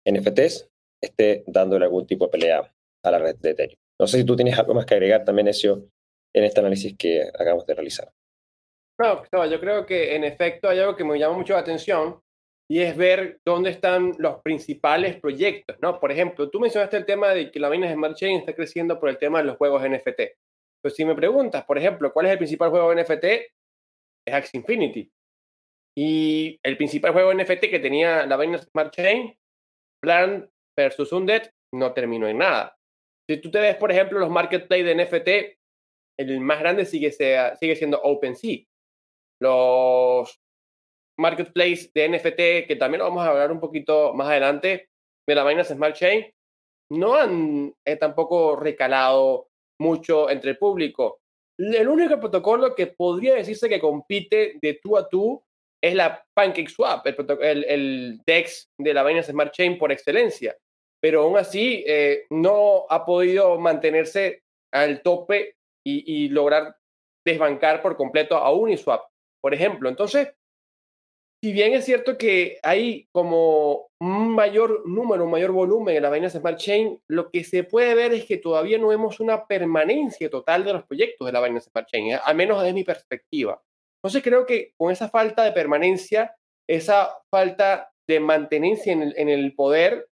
[0.07, 0.68] NFTs
[1.03, 2.74] esté dándole algún tipo de pelea
[3.05, 3.79] a la red de Ethereum.
[4.01, 5.88] No sé si tú tienes algo más que agregar también, Ezio,
[6.35, 8.12] en este análisis que acabamos de realizar.
[9.01, 12.20] No, yo creo que en efecto hay algo que me llama mucho la atención
[12.70, 15.98] y es ver dónde están los principales proyectos, ¿no?
[15.98, 19.09] Por ejemplo, tú mencionaste el tema de que la Binance Smart Chain está creciendo por
[19.09, 20.20] el tema de los juegos NFT.
[20.83, 23.24] Pues si me preguntas, por ejemplo, ¿cuál es el principal juego NFT?
[23.24, 25.11] Es Axie Infinity.
[25.96, 29.35] Y el principal juego NFT que tenía la Binance Smart Chain,
[30.00, 32.76] Plan versus Undead, no terminó en nada.
[33.28, 35.59] Si tú te ves, por ejemplo, los marketplaces de NFT,
[36.20, 38.59] el más grande sigue, sigue siendo OpenSea.
[39.40, 40.38] Los
[41.18, 44.88] marketplaces de NFT, que también lo vamos a hablar un poquito más adelante,
[45.26, 46.26] de la Binance Smart Chain,
[46.90, 51.20] no han eh, tampoco recalado mucho entre el público.
[51.59, 55.42] El único protocolo que podría decirse que compite de tú a tú
[55.83, 57.07] es la PancakeSwap,
[57.40, 60.57] el, el, DEX de la Binance Smart Chain por excelencia.
[61.00, 65.54] Pero aún así eh, no ha podido mantenerse al tope
[65.85, 66.76] y, lograr
[67.26, 69.02] desbancar por completo a Uniswap,
[69.40, 69.88] por ejemplo.
[69.88, 70.28] Entonces,
[71.42, 76.11] si bien es cierto que hay como un mayor número, un mayor volumen en las
[76.11, 80.29] vainas Smart Chain, lo que se puede ver es que todavía no vemos una permanencia
[80.31, 82.20] total de los proyectos de la vaina Smart Chain, ¿eh?
[82.22, 83.62] al menos desde mi perspectiva.
[84.03, 86.35] Entonces creo que con esa falta de permanencia,
[86.68, 90.09] esa falta de mantenencia en el, en el poder,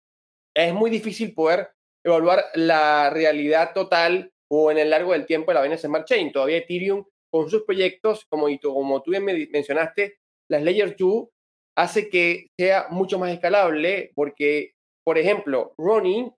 [0.55, 1.71] es muy difícil poder
[2.05, 6.31] evaluar la realidad total o en el largo del tiempo de la Binance Smart Chain.
[6.31, 11.27] Todavía Ethereum con sus proyectos, como, como tú bien mencionaste, las Layer 2
[11.77, 14.73] hace que sea mucho más escalable porque,
[15.05, 16.31] por ejemplo, Ronin,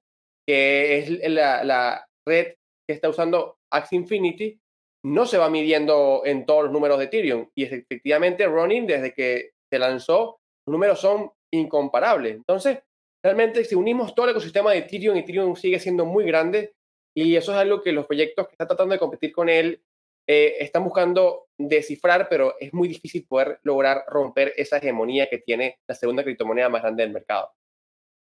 [0.47, 2.53] que es la, la red
[2.87, 4.59] que está usando Axie Infinity,
[5.05, 7.49] no se va midiendo en todos los números de Ethereum.
[7.55, 12.35] Y efectivamente, Ronin, desde que se lanzó, los números son incomparables.
[12.35, 12.79] Entonces,
[13.23, 16.73] realmente, si unimos todo el ecosistema de Ethereum, Ethereum sigue siendo muy grande.
[17.15, 19.81] Y eso es algo que los proyectos que están tratando de competir con él
[20.27, 25.79] eh, están buscando descifrar, pero es muy difícil poder lograr romper esa hegemonía que tiene
[25.87, 27.51] la segunda criptomoneda más grande del mercado.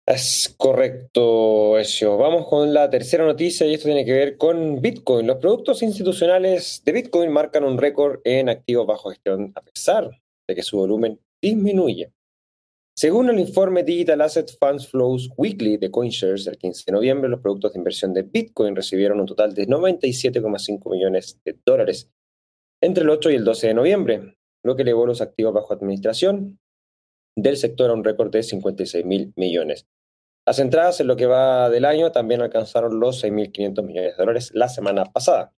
[0.05, 2.15] Es correcto, eso.
[2.17, 5.25] Vamos con la tercera noticia y esto tiene que ver con Bitcoin.
[5.25, 10.11] Los productos institucionales de Bitcoin marcan un récord en activos bajo gestión a pesar
[10.47, 12.11] de que su volumen disminuye.
[12.97, 17.41] Según el informe Digital Asset Funds Flows Weekly de CoinShares el 15 de noviembre, los
[17.41, 22.09] productos de inversión de Bitcoin recibieron un total de 97,5 millones de dólares
[22.81, 26.57] entre el 8 y el 12 de noviembre, lo que elevó los activos bajo administración
[27.35, 29.87] del sector a un récord de 56 mil millones.
[30.47, 34.51] Las entradas en lo que va del año también alcanzaron los 6.500 millones de dólares
[34.53, 35.53] la semana pasada.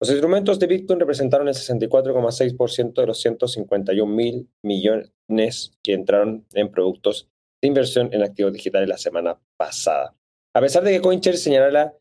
[0.00, 6.70] Los instrumentos de Bitcoin representaron el 64,6% de los 151 mil millones que entraron en
[6.70, 7.28] productos
[7.62, 10.14] de inversión en activos digitales la semana pasada.
[10.54, 11.96] A pesar de que CoinShares señalara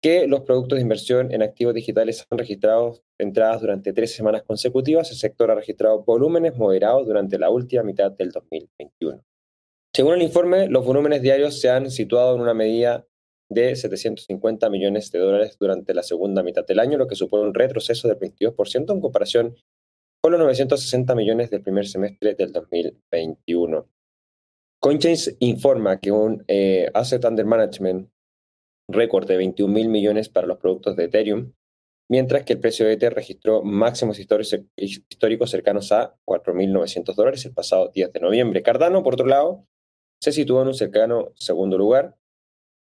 [0.00, 5.10] que los productos de inversión en activos digitales han registrado entradas durante tres semanas consecutivas,
[5.10, 9.24] el sector ha registrado volúmenes moderados durante la última mitad del 2021.
[9.92, 13.07] Según el informe, los volúmenes diarios se han situado en una medida
[13.50, 17.54] de 750 millones de dólares durante la segunda mitad del año, lo que supone un
[17.54, 19.56] retroceso del 22% en comparación
[20.20, 23.88] con los 960 millones del primer semestre del 2021.
[24.80, 28.10] CoinChain informa que un eh, Asset Under Management
[28.88, 31.52] récord de 21 mil millones para los productos de Ethereum,
[32.10, 37.90] mientras que el precio de Ether registró máximos históricos cercanos a 4.900 dólares el pasado
[37.94, 38.62] 10 de noviembre.
[38.62, 39.66] Cardano, por otro lado,
[40.20, 42.16] se situó en un cercano segundo lugar,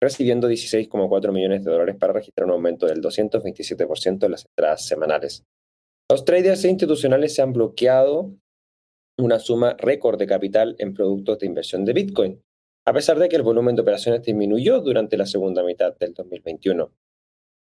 [0.02, 5.44] recibiendo 16,4 millones de dólares para registrar un aumento del 227% en las entradas semanales.
[6.10, 8.36] Los traders institucionales se han bloqueado
[9.18, 12.44] una suma récord de capital en productos de inversión de Bitcoin,
[12.86, 16.92] a pesar de que el volumen de operaciones disminuyó durante la segunda mitad del 2021.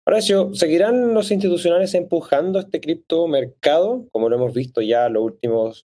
[0.07, 5.85] Horacio, ¿seguirán los institucionales empujando este criptomercado, como lo hemos visto ya los últimos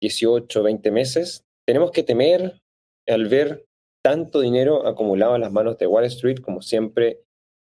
[0.00, 1.44] 18, 20 meses?
[1.66, 2.60] ¿Tenemos que temer
[3.06, 3.64] al ver
[4.04, 7.20] tanto dinero acumulado en las manos de Wall Street como siempre,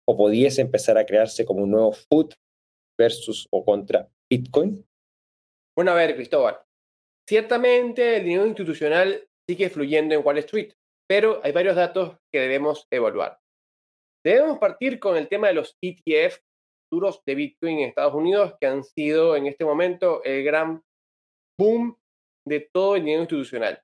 [0.07, 2.33] o pudiese empezar a crearse como un nuevo foot
[2.97, 4.85] versus o contra Bitcoin?
[5.75, 6.59] Bueno, a ver, Cristóbal.
[7.27, 10.73] Ciertamente el dinero institucional sigue fluyendo en Wall Street
[11.09, 13.39] pero hay varios datos que debemos evaluar.
[14.25, 16.39] Debemos partir con el tema de los ETF
[16.89, 20.83] futuros de Bitcoin en Estados Unidos, que han sido en este momento el gran
[21.57, 21.97] boom
[22.45, 23.81] de todo el dinero institucional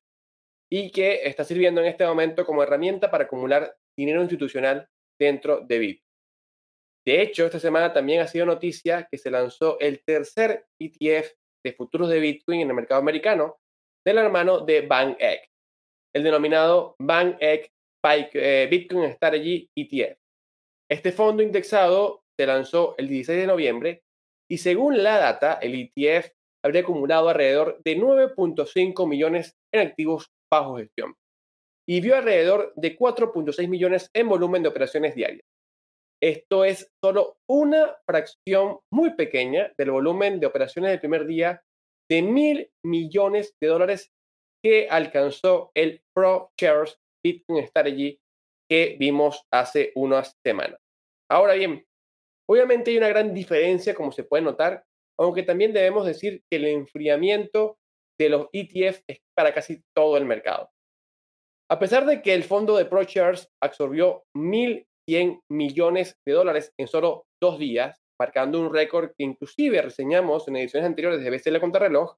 [0.73, 4.89] y que está sirviendo en este momento como herramienta para acumular dinero institucional
[5.21, 6.09] dentro de Bitcoin.
[7.05, 11.31] De hecho, esta semana también ha sido noticia que se lanzó el tercer ETF
[11.63, 13.57] de futuros de Bitcoin en el mercado americano
[14.03, 15.41] del hermano de BankEgg
[16.15, 17.69] el denominado BankEgg
[18.33, 20.17] eh, Bitcoin Strategy ETF.
[20.89, 24.03] Este fondo indexado se lanzó el 16 de noviembre
[24.49, 26.31] y según la data, el ETF
[26.63, 31.15] habría acumulado alrededor de 9.5 millones en activos bajo gestión
[31.89, 35.45] y vio alrededor de 4.6 millones en volumen de operaciones diarias.
[36.21, 41.61] Esto es solo una fracción muy pequeña del volumen de operaciones del primer día
[42.09, 44.11] de mil millones de dólares
[44.63, 48.19] que alcanzó el Pro Shares Bitcoin Strategy
[48.69, 50.79] que vimos hace unas semanas.
[51.29, 51.83] Ahora bien,
[52.47, 54.83] obviamente hay una gran diferencia, como se puede notar,
[55.19, 57.77] aunque también debemos decir que el enfriamiento
[58.19, 59.01] de los ETF
[59.35, 60.69] para casi todo el mercado.
[61.71, 67.25] A pesar de que el fondo de ProShares absorbió 1.100 millones de dólares en solo
[67.41, 72.15] dos días, marcando un récord que inclusive reseñamos en ediciones anteriores de BCL Contrarreloj,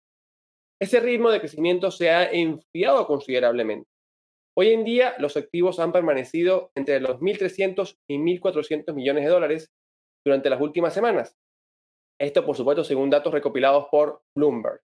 [0.81, 3.87] ese ritmo de crecimiento se ha enfriado considerablemente.
[4.57, 9.71] Hoy en día, los activos han permanecido entre los 1.300 y 1.400 millones de dólares
[10.25, 11.35] durante las últimas semanas.
[12.19, 14.81] Esto, por supuesto, según datos recopilados por Bloomberg.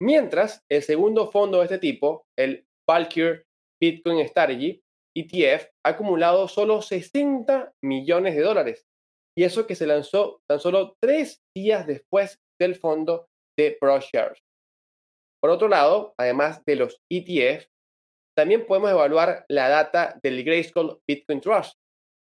[0.00, 3.44] Mientras, el segundo fondo de este tipo, el Valkyr
[3.80, 4.80] Bitcoin Strategy,
[5.16, 8.86] ETF, ha acumulado solo 60 millones de dólares.
[9.36, 13.26] Y eso que se lanzó tan solo tres días después del fondo
[13.58, 14.38] de ProShares.
[15.40, 17.66] Por otro lado, además de los ETF,
[18.36, 21.74] también podemos evaluar la data del Grayscale Bitcoin Trust,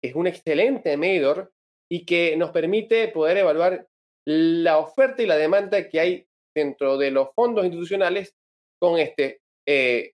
[0.02, 1.52] que es un excelente medidor
[1.90, 3.86] y que nos permite poder evaluar
[4.26, 6.26] la oferta y la demanda que hay
[6.60, 8.34] dentro de los fondos institucionales
[8.80, 10.12] con este, eh,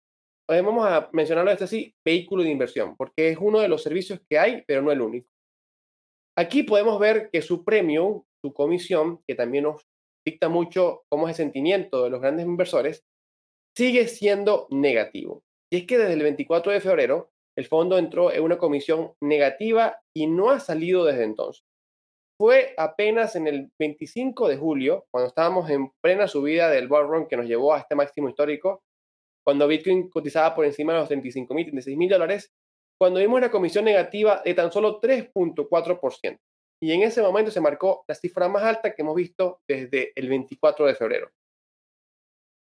[0.49, 4.39] vamos a mencionarlo este así, vehículo de inversión, porque es uno de los servicios que
[4.39, 5.29] hay, pero no el único.
[6.37, 9.87] Aquí podemos ver que su premio, su comisión, que también nos
[10.27, 13.05] dicta mucho cómo es el sentimiento de los grandes inversores,
[13.77, 15.43] sigue siendo negativo.
[15.73, 19.99] Y es que desde el 24 de febrero, el fondo entró en una comisión negativa
[20.15, 21.65] y no ha salido desde entonces.
[22.37, 27.29] Fue apenas en el 25 de julio, cuando estábamos en plena subida del bull run
[27.29, 28.83] que nos llevó a este máximo histórico,
[29.47, 32.51] cuando Bitcoin cotizaba por encima de los 35 mil, 36 mil dólares,
[33.01, 36.39] cuando vimos una comisión negativa de tan solo 3.4%.
[36.83, 40.29] Y en ese momento se marcó la cifra más alta que hemos visto desde el
[40.29, 41.31] 24 de febrero.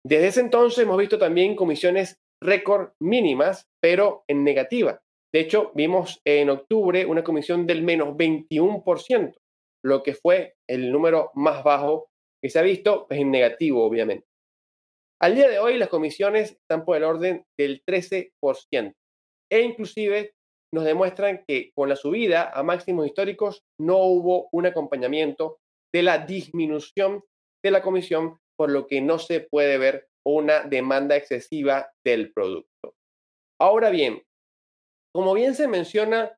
[0.06, 5.02] Desde ese entonces hemos visto también comisiones récord mínimas, pero en negativa.
[5.34, 9.36] De hecho, vimos en octubre una comisión del menos 21%,
[9.84, 12.10] lo que fue el número más bajo
[12.42, 14.26] que se ha visto, pues en negativo, obviamente.
[15.22, 18.94] Al día de hoy, las comisiones están por el orden del 13%,
[19.52, 20.32] e inclusive
[20.74, 25.58] nos demuestran que con la subida a máximos históricos no hubo un acompañamiento
[25.94, 27.24] de la disminución
[27.64, 32.94] de la comisión, por lo que no se puede ver una demanda excesiva del producto.
[33.60, 34.22] Ahora bien,
[35.14, 36.38] como bien se menciona,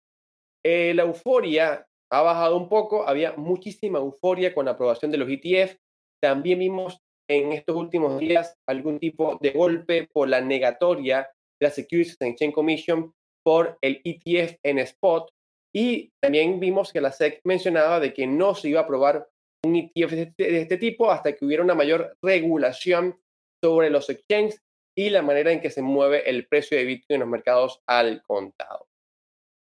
[0.65, 5.29] eh, la euforia ha bajado un poco, había muchísima euforia con la aprobación de los
[5.29, 5.77] ETF.
[6.21, 11.71] También vimos en estos últimos días algún tipo de golpe por la negatoria de la
[11.71, 15.31] Securities and Exchange Commission por el ETF en spot.
[15.73, 19.29] Y también vimos que la SEC mencionaba de que no se iba a aprobar
[19.63, 23.17] un ETF de este, de este tipo hasta que hubiera una mayor regulación
[23.63, 24.61] sobre los exchanges
[24.97, 28.21] y la manera en que se mueve el precio de Bitcoin en los mercados al
[28.23, 28.87] contado.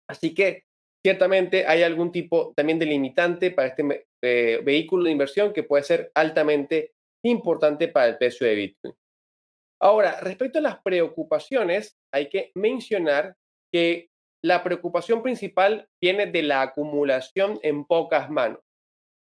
[0.09, 0.63] Así que
[1.03, 5.83] ciertamente hay algún tipo también de limitante para este eh, vehículo de inversión que puede
[5.83, 6.93] ser altamente
[7.25, 8.93] importante para el precio de Bitcoin.
[9.81, 13.35] Ahora, respecto a las preocupaciones, hay que mencionar
[13.71, 14.07] que
[14.41, 18.59] la preocupación principal viene de la acumulación en pocas manos.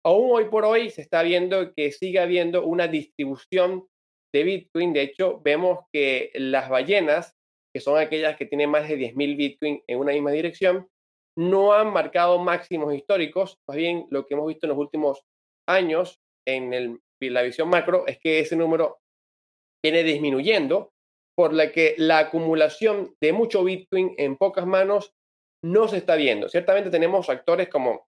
[0.04, 3.86] Aún hoy por hoy se está viendo que sigue habiendo una distribución
[4.34, 4.92] de Bitcoin.
[4.92, 7.34] De hecho, vemos que las ballenas,
[7.74, 10.88] que son aquellas que tienen más de 10.000 Bitcoin en una misma dirección,
[11.40, 13.56] no han marcado máximos históricos.
[13.66, 15.22] Más bien, lo que hemos visto en los últimos
[15.66, 18.98] años en la visión macro es que ese número
[19.82, 20.90] viene disminuyendo,
[21.34, 25.14] por la que la acumulación de mucho Bitcoin en pocas manos
[25.64, 26.50] no se está viendo.
[26.50, 28.06] Ciertamente tenemos actores como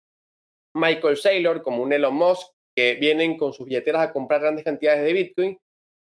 [0.75, 5.03] Michael Saylor, como un Elon Musk, que vienen con sus billeteras a comprar grandes cantidades
[5.03, 5.57] de Bitcoin,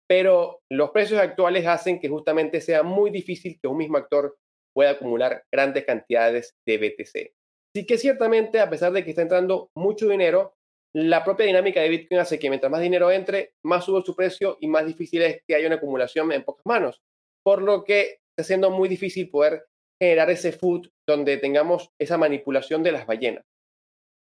[0.09, 4.37] pero los precios actuales hacen que justamente sea muy difícil que un mismo actor
[4.77, 7.33] pueda acumular grandes cantidades de BTC.
[7.75, 10.55] Así que ciertamente, a pesar de que está entrando mucho dinero,
[10.95, 14.59] la propia dinámica de Bitcoin hace que mientras más dinero entre, más sube su precio
[14.61, 17.01] y más difícil es que haya una acumulación en pocas manos.
[17.43, 19.65] Por lo que está siendo muy difícil poder
[19.99, 23.47] generar ese food donde tengamos esa manipulación de las ballenas.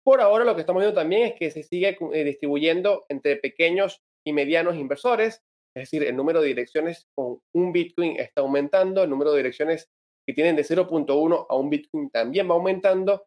[0.05, 4.03] Por ahora lo que estamos viendo también es que se sigue eh, distribuyendo entre pequeños
[4.23, 5.41] y medianos inversores
[5.75, 9.89] es decir, el número de direcciones con un Bitcoin está aumentando, el número de direcciones
[10.25, 13.25] que tienen de 0.1 a un Bitcoin también va aumentando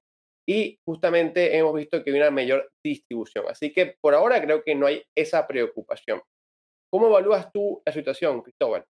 [0.49, 3.45] y justamente hemos visto que hay una mayor distribución.
[3.49, 6.21] Así que por ahora creo que no hay esa preocupación.
[6.91, 8.85] ¿Cómo evalúas tú la situación, Cristóbal?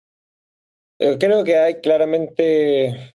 [1.01, 3.15] Eh, creo que hay claramente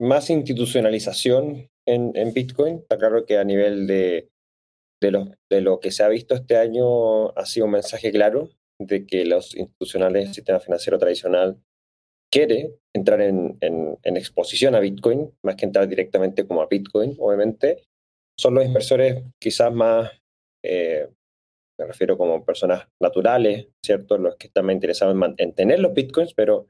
[0.00, 2.78] más institucionalización en, Bitcoin.
[2.78, 4.28] Está claro que a nivel de,
[5.00, 9.24] de lo que se ha visto este año ha sido un mensaje claro de que
[9.24, 11.60] los institucionales del sistema financiero tradicional
[12.30, 17.84] quiere entrar en, en, exposición a Bitcoin, más que entrar directamente como a Bitcoin, obviamente,
[18.38, 20.10] son los inversores quizás más,
[20.64, 21.08] eh,
[21.78, 24.18] me refiero como personas naturales, ¿cierto?
[24.18, 26.66] Los que están más interesados en, tener los Bitcoins, pero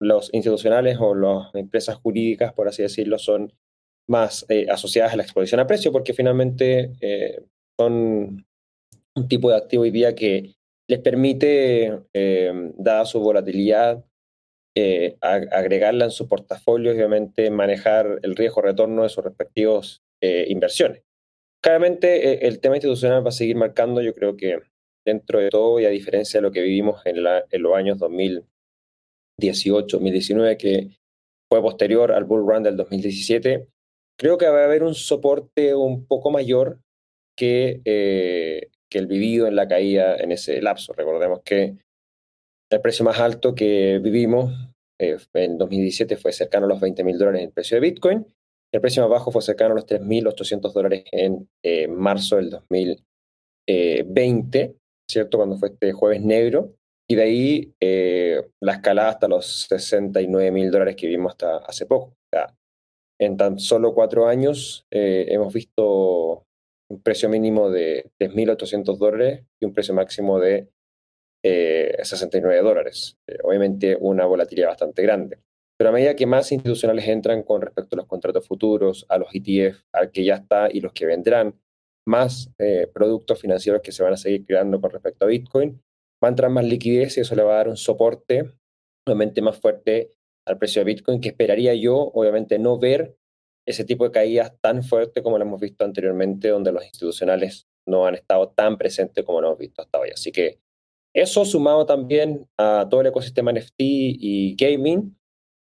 [0.00, 3.52] los institucionales o las empresas jurídicas, por así decirlo, son
[4.08, 7.42] más eh, asociadas a la exposición a precio, porque finalmente eh,
[7.78, 8.46] son
[9.16, 10.54] un tipo de activo hoy día que
[10.88, 14.04] les permite, eh, dada su volatilidad,
[14.78, 21.02] eh, agregarla en su portafolio y obviamente manejar el riesgo-retorno de sus respectivos eh, inversiones.
[21.62, 24.60] Claramente el tema institucional va a seguir marcando, yo creo que
[25.04, 29.96] dentro de todo y a diferencia de lo que vivimos en, en los años 2018,
[29.96, 30.90] 2019, que
[31.50, 33.66] fue posterior al bull run del 2017,
[34.18, 36.78] creo que va a haber un soporte un poco mayor
[37.36, 37.80] que
[38.88, 40.92] que el vivido en la caída en ese lapso.
[40.92, 41.76] Recordemos que
[42.70, 44.52] el precio más alto que vivimos
[45.00, 48.26] eh, en 2017 fue cercano a los 20 mil dólares el precio de Bitcoin.
[48.72, 53.08] El precio más bajo fue cercano a los 3.800 dólares en eh, marzo del 2019.
[53.70, 54.76] 20,
[55.10, 55.36] ¿cierto?
[55.36, 56.74] Cuando fue este jueves negro.
[57.06, 57.74] Y de ahí
[58.60, 62.14] la escalada hasta los 69 mil dólares que vimos hasta hace poco.
[62.34, 62.46] O
[63.18, 66.44] en tan solo cuatro años hemos visto
[66.90, 70.68] un precio mínimo de 3.800 dólares y un precio máximo de
[71.42, 73.18] 69 dólares.
[73.42, 75.38] obviamente una volatilidad bastante grande.
[75.78, 79.28] Pero a medida que más institucionales entran con respecto a los contratos futuros, a los
[79.32, 81.54] ETF, al que ya está y los que vendrán,
[82.06, 85.80] más eh, productos financieros que se van a seguir creando con respecto a Bitcoin,
[86.22, 88.50] va a entrar más liquidez y eso le va a dar un soporte
[89.06, 90.12] obviamente más fuerte
[90.46, 93.16] al precio de Bitcoin, que esperaría yo, obviamente, no ver
[93.66, 98.06] ese tipo de caídas tan fuerte como lo hemos visto anteriormente, donde los institucionales no
[98.06, 100.10] han estado tan presentes como lo hemos visto hasta hoy.
[100.10, 100.58] Así que
[101.20, 105.16] eso sumado también a todo el ecosistema NFT y gaming,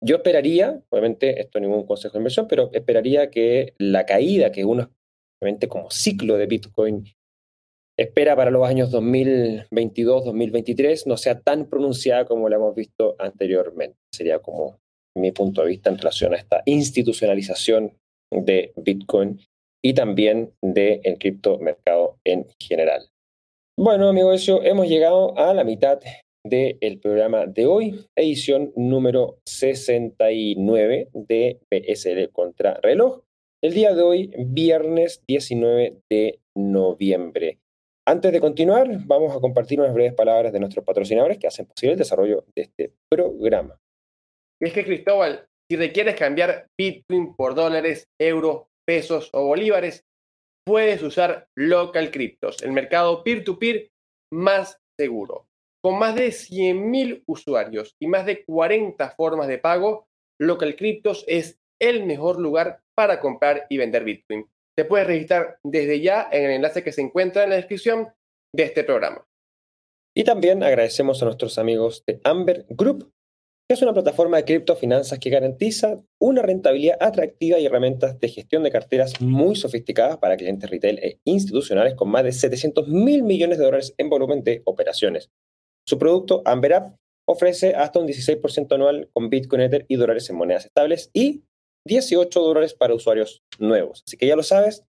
[0.01, 4.65] yo esperaría, obviamente esto es ningún consejo de inversión, pero esperaría que la caída que
[4.65, 4.91] uno,
[5.41, 7.05] obviamente como ciclo de Bitcoin,
[7.97, 13.97] espera para los años 2022-2023 no sea tan pronunciada como la hemos visto anteriormente.
[14.11, 14.81] Sería como
[15.15, 17.97] mi punto de vista en relación a esta institucionalización
[18.31, 19.39] de Bitcoin
[19.81, 23.09] y también del de criptomercado en general.
[23.75, 25.99] Bueno, amigos, hemos llegado a la mitad
[26.45, 33.23] del programa de hoy, edición número 69 de PSL contra reloj.
[33.63, 37.57] El día de hoy, viernes 19 de noviembre.
[38.07, 41.93] Antes de continuar, vamos a compartir unas breves palabras de nuestros patrocinadores que hacen posible
[41.93, 43.79] el desarrollo de este programa.
[44.61, 50.03] Es que, Cristóbal, si requieres cambiar Bitcoin por dólares, euros, pesos o bolívares,
[50.65, 53.89] puedes usar Local Cryptos, el mercado peer to -peer
[54.31, 55.47] más seguro.
[55.83, 60.07] Con más de 100.000 usuarios y más de 40 formas de pago,
[60.39, 64.47] Local Cryptos es el mejor lugar para comprar y vender Bitcoin.
[64.75, 68.07] Te puedes registrar desde ya en el enlace que se encuentra en la descripción
[68.55, 69.25] de este programa.
[70.15, 73.11] Y también agradecemos a nuestros amigos de Amber Group,
[73.73, 78.71] es una plataforma de criptofinanzas que garantiza una rentabilidad atractiva y herramientas de gestión de
[78.71, 83.65] carteras muy sofisticadas para clientes retail e institucionales con más de 700 mil millones de
[83.65, 85.31] dólares en volumen de operaciones.
[85.87, 86.95] Su producto, Amber App,
[87.27, 91.43] ofrece hasta un 16% anual con Bitcoin Ether y dólares en monedas estables y
[91.85, 94.03] 18 dólares para usuarios nuevos.
[94.05, 94.85] Así que ya lo sabes.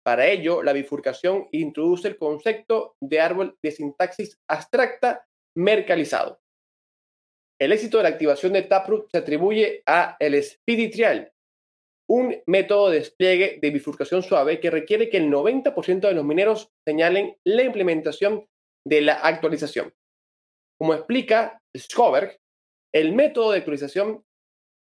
[0.05, 5.27] Para ello, la bifurcación introduce el concepto de árbol de sintaxis abstracta
[5.57, 6.41] mercalizado.
[7.61, 10.91] El éxito de la activación de Taproot se atribuye a el Speedy
[12.11, 16.73] un método de despliegue de bifurcación suave que requiere que el 90% de los mineros
[16.85, 18.47] señalen la implementación
[18.85, 19.95] de la actualización.
[20.79, 22.39] Como explica Schoberg,
[22.93, 24.25] el método de actualización,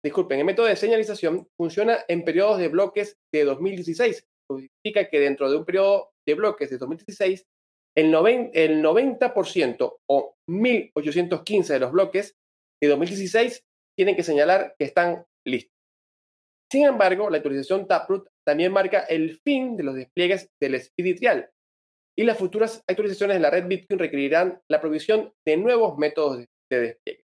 [0.04, 4.28] disculpen, el método de señalización funciona en periodos de bloques de 2016.
[4.50, 7.46] Significa que dentro de un periodo de bloques de 2016,
[7.98, 8.14] el,
[8.54, 12.36] el 90% o 1815 de los bloques
[12.82, 13.64] de 2016
[13.98, 15.74] tienen que señalar que están listos.
[16.72, 21.16] Sin embargo, la actualización Taproot también marca el fin de los despliegues del Speedy
[22.18, 26.80] y las futuras actualizaciones de la red Bitcoin requerirán la provisión de nuevos métodos de,
[26.80, 27.24] despliegue.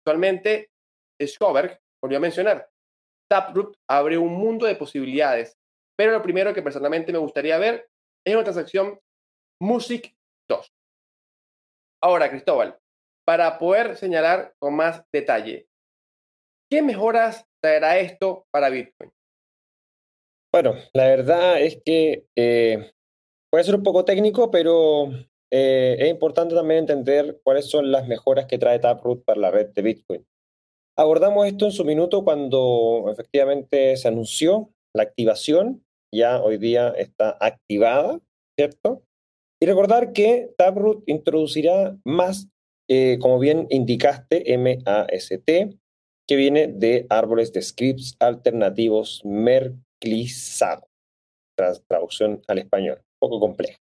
[0.00, 0.70] Actualmente,
[1.20, 2.68] Schoberg volvió a mencionar,
[3.30, 5.56] Taproot abre un mundo de posibilidades,
[5.96, 7.88] pero lo primero que personalmente me gustaría ver
[8.24, 9.00] es una transacción
[9.60, 10.14] Music
[10.48, 10.72] 2.
[12.02, 12.78] Ahora, Cristóbal,
[13.26, 15.66] para poder señalar con más detalle,
[16.70, 19.10] ¿qué mejoras traerá esto para Bitcoin?
[20.52, 22.92] Bueno, la verdad es que eh,
[23.50, 25.10] puede ser un poco técnico, pero
[25.50, 29.68] eh, es importante también entender cuáles son las mejoras que trae Taproot para la red
[29.68, 30.26] de Bitcoin.
[30.98, 35.84] Abordamos esto en su minuto cuando efectivamente se anunció la activación,
[36.16, 38.20] ya hoy día está activada,
[38.58, 39.02] ¿cierto?
[39.60, 42.48] Y recordar que Taproot introducirá más,
[42.88, 45.32] eh, como bien indicaste, MAST,
[46.28, 50.88] que viene de árboles de scripts alternativos merclizados.
[51.88, 53.78] Traducción al español, poco compleja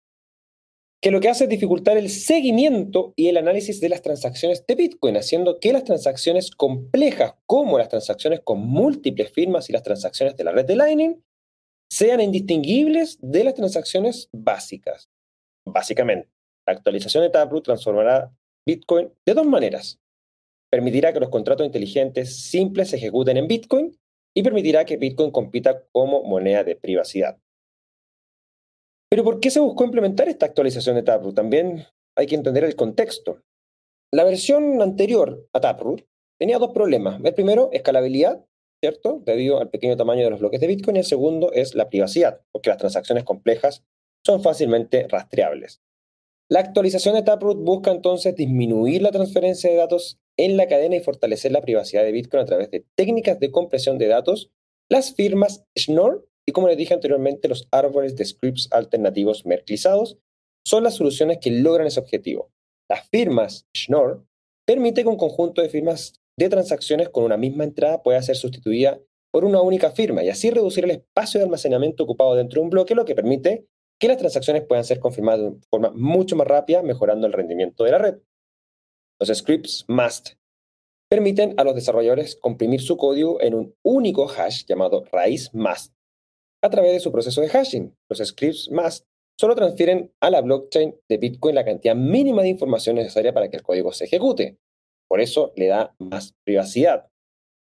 [1.04, 4.74] que lo que hace es dificultar el seguimiento y el análisis de las transacciones de
[4.74, 10.34] Bitcoin, haciendo que las transacciones complejas, como las transacciones con múltiples firmas y las transacciones
[10.34, 11.22] de la red de Lightning,
[11.94, 15.08] sean indistinguibles de las transacciones básicas.
[15.64, 16.28] Básicamente,
[16.66, 18.36] la actualización de Taproot transformará
[18.66, 20.00] Bitcoin de dos maneras.
[20.72, 23.96] Permitirá que los contratos inteligentes simples se ejecuten en Bitcoin
[24.36, 27.38] y permitirá que Bitcoin compita como moneda de privacidad.
[29.08, 31.36] Pero ¿por qué se buscó implementar esta actualización de Taproot?
[31.36, 31.86] También
[32.16, 33.44] hay que entender el contexto.
[34.12, 36.04] La versión anterior a Taproot
[36.40, 37.20] tenía dos problemas.
[37.22, 38.44] El primero, escalabilidad,
[38.84, 39.22] ¿cierto?
[39.24, 40.96] Debido al pequeño tamaño de los bloques de Bitcoin.
[40.96, 43.82] Y el segundo es la privacidad, porque las transacciones complejas
[44.26, 45.80] son fácilmente rastreables.
[46.50, 51.00] La actualización de Taproot busca entonces disminuir la transferencia de datos en la cadena y
[51.00, 54.50] fortalecer la privacidad de Bitcoin a través de técnicas de compresión de datos.
[54.90, 60.18] Las firmas Schnorr y como les dije anteriormente, los árboles de scripts alternativos merclizados
[60.66, 62.50] son las soluciones que logran ese objetivo.
[62.90, 64.26] Las firmas Schnorr
[64.66, 69.00] permite que un conjunto de firmas de transacciones con una misma entrada pueda ser sustituida
[69.32, 72.70] por una única firma y así reducir el espacio de almacenamiento ocupado dentro de un
[72.70, 73.66] bloque, lo que permite
[74.00, 77.90] que las transacciones puedan ser confirmadas de forma mucho más rápida, mejorando el rendimiento de
[77.90, 78.18] la red.
[79.20, 80.34] Los scripts must
[81.08, 85.94] permiten a los desarrolladores comprimir su código en un único hash llamado raíz must
[86.62, 87.96] a través de su proceso de hashing.
[88.08, 89.06] Los scripts más
[89.38, 93.56] solo transfieren a la blockchain de Bitcoin la cantidad mínima de información necesaria para que
[93.56, 94.58] el código se ejecute.
[95.14, 97.06] Por eso le da más privacidad.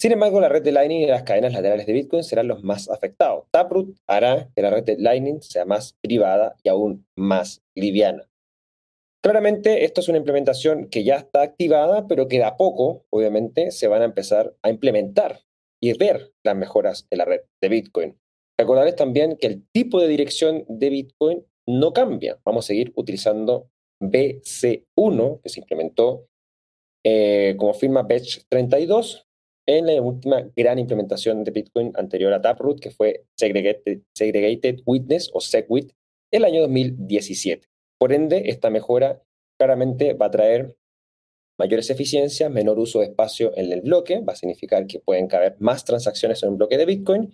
[0.01, 2.89] Sin embargo, la red de Lightning y las cadenas laterales de Bitcoin serán los más
[2.89, 3.45] afectados.
[3.51, 8.27] Taproot hará que la red de Lightning sea más privada y aún más liviana.
[9.23, 13.69] Claramente, esto es una implementación que ya está activada, pero que de a poco, obviamente,
[13.69, 15.41] se van a empezar a implementar
[15.79, 18.17] y ver las mejoras de la red de Bitcoin.
[18.59, 22.39] Recordarles también que el tipo de dirección de Bitcoin no cambia.
[22.43, 23.69] Vamos a seguir utilizando
[24.01, 26.25] BC1, que se implementó
[27.09, 29.29] eh, como firma Batch 32
[29.65, 35.39] en la última gran implementación de Bitcoin anterior a Taproot, que fue Segregated, Witness o
[35.39, 35.93] SegWit,
[36.33, 37.65] el año 2017.
[37.97, 39.23] Por ende, esta mejora
[39.57, 40.75] claramente va a traer
[41.57, 45.55] mayores eficiencias, menor uso de espacio en el bloque, va a significar que pueden caber
[45.59, 47.33] más transacciones en un bloque de Bitcoin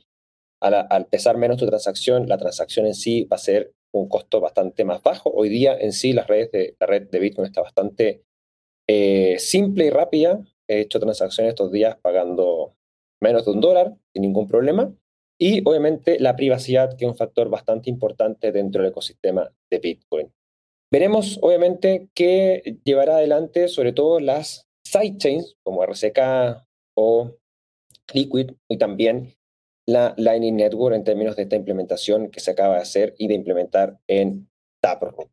[0.61, 4.85] al, pesar menos tu transacción, la transacción en sí va a ser un costo bastante
[4.85, 5.31] más bajo.
[5.31, 8.23] Hoy día en sí las redes de, la red de Bitcoin está bastante
[8.87, 10.43] eh, simple y rápida.
[10.67, 12.75] He hecho transacciones estos días pagando
[13.21, 14.93] menos de un dólar sin ningún problema.
[15.39, 20.31] Y obviamente la privacidad, que es un factor bastante importante dentro del ecosistema de Bitcoin.
[20.91, 26.63] Veremos obviamente qué llevará adelante sobre todo las sidechains como RCK
[26.95, 27.31] o
[28.13, 29.33] Liquid y también
[29.87, 33.33] la Lightning Network en términos de esta implementación que se acaba de hacer y de
[33.33, 34.49] implementar en
[34.81, 35.32] Taproot.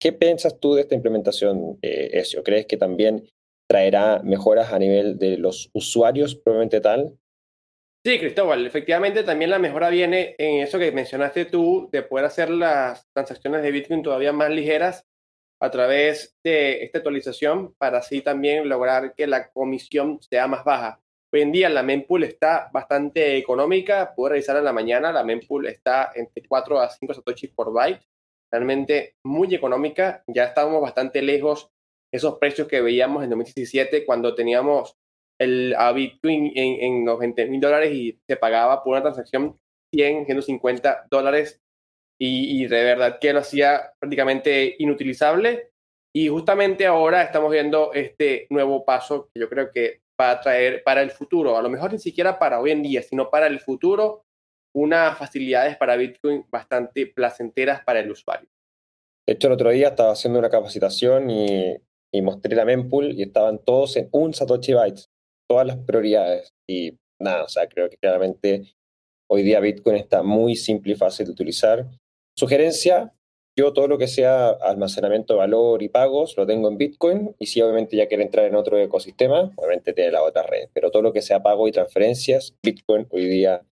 [0.00, 2.42] ¿Qué piensas tú de esta implementación, eh, Ezio?
[2.42, 3.28] ¿Crees que también
[3.68, 7.18] traerá mejoras a nivel de los usuarios probablemente tal?
[8.02, 12.48] Sí, Cristóbal, efectivamente también la mejora viene en eso que mencionaste tú, de poder hacer
[12.48, 15.04] las transacciones de Bitcoin todavía más ligeras
[15.60, 20.98] a través de esta actualización para así también lograr que la comisión sea más baja.
[21.30, 25.66] Hoy en día la mempool está bastante económica, puedo revisar en la mañana, la mempool
[25.66, 28.02] está entre 4 a 5 satoshis por byte,
[28.52, 31.70] realmente muy económica, ya estábamos bastante lejos
[32.12, 34.96] esos precios que veíamos en 2017 cuando teníamos
[35.40, 39.58] el, a Bitcoin en, en los 20 mil dólares y se pagaba por una transacción
[39.94, 41.60] 100, 150 dólares.
[42.20, 45.70] Y, y de verdad que lo hacía prácticamente inutilizable.
[46.14, 50.82] Y justamente ahora estamos viendo este nuevo paso que yo creo que va a traer
[50.84, 53.60] para el futuro, a lo mejor ni siquiera para hoy en día, sino para el
[53.60, 54.24] futuro,
[54.74, 58.48] unas facilidades para Bitcoin bastante placenteras para el usuario.
[59.26, 61.76] De hecho, el otro día estaba haciendo una capacitación y,
[62.22, 65.08] mostré la mempool y estaban todos en un Satoshi Bytes,
[65.48, 66.52] todas las prioridades.
[66.68, 68.74] Y nada, o sea, creo que claramente
[69.30, 71.86] hoy día Bitcoin está muy simple y fácil de utilizar.
[72.36, 73.12] Sugerencia,
[73.58, 77.46] Yo todo lo que sea almacenamiento de valor y pagos lo tengo en Bitcoin y
[77.46, 81.02] si obviamente ya quiere entrar en otro ecosistema, obviamente tiene la otra red, pero todo
[81.02, 83.62] lo que sea pago y transferencias, Bitcoin hoy día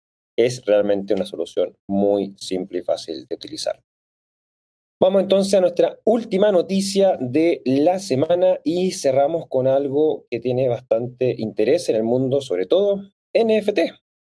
[0.45, 3.81] es realmente una solución muy simple y fácil de utilizar.
[5.01, 10.67] Vamos entonces a nuestra última noticia de la semana y cerramos con algo que tiene
[10.67, 13.79] bastante interés en el mundo, sobre todo NFT,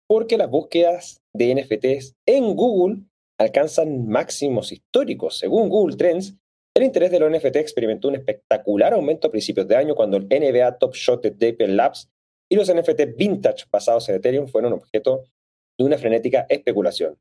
[0.08, 3.02] porque las búsquedas de NFTs en Google
[3.38, 5.38] alcanzan máximos históricos.
[5.38, 6.34] Según Google Trends,
[6.76, 10.26] el interés de los NFT experimentó un espectacular aumento a principios de año cuando el
[10.26, 12.10] NBA Top Shot de Dapper Labs
[12.50, 15.24] y los NFT vintage basados en Ethereum fueron objeto
[15.78, 17.18] de una frenética especulación.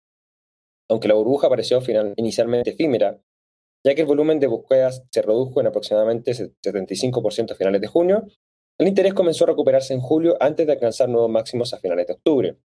[0.89, 1.81] Aunque la burbuja pareció
[2.15, 3.19] inicialmente efímera,
[3.85, 8.27] ya que el volumen de búsquedas se redujo en aproximadamente 75% a finales de junio,
[8.79, 12.13] el interés comenzó a recuperarse en julio antes de alcanzar nuevos máximos a finales de
[12.13, 12.57] octubre.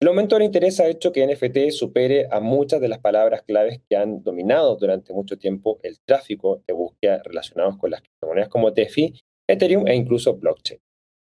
[0.00, 3.80] El aumento del interés ha hecho que NFT supere a muchas de las palabras claves
[3.88, 8.70] que han dominado durante mucho tiempo el tráfico de búsqueda relacionados con las criptomonedas como
[8.70, 9.12] DeFi,
[9.46, 10.80] Ethereum e incluso blockchain.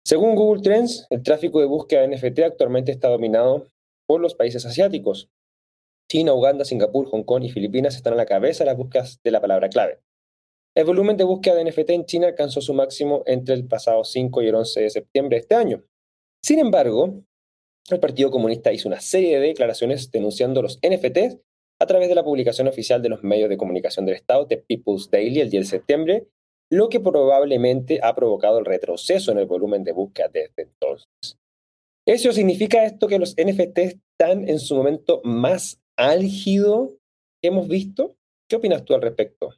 [0.06, 3.68] Según Google Trends, el tráfico de búsqueda de NFT actualmente está dominado
[4.08, 5.30] por los países asiáticos,
[6.10, 9.32] China, Uganda, Singapur, Hong Kong y Filipinas están a la cabeza de las búsquedas de
[9.32, 10.00] la palabra clave.
[10.76, 14.42] El volumen de búsqueda de NFT en China alcanzó su máximo entre el pasado 5
[14.42, 15.84] y el 11 de septiembre de este año.
[16.44, 17.24] Sin embargo,
[17.90, 21.40] el Partido Comunista hizo una serie de declaraciones denunciando los NFTs
[21.80, 25.10] a través de la publicación oficial de los medios de comunicación del Estado, The People's
[25.12, 26.28] Daily, el 10 de septiembre,
[26.72, 31.38] lo que probablemente ha provocado el retroceso en el volumen de búsqueda desde entonces.
[32.06, 36.98] ¿Eso significa esto que los NFTs están en su momento más álgido
[37.42, 38.16] que hemos visto.
[38.50, 39.54] ¿Qué opinas tú al respecto?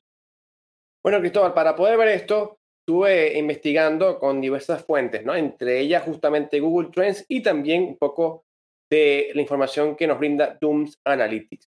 [1.04, 5.36] Bueno, Cristóbal, para poder ver esto, estuve investigando con diversas fuentes, ¿no?
[5.36, 8.46] Entre ellas justamente Google Trends y también un poco
[8.90, 11.68] de la información que nos brinda Dooms Analytics.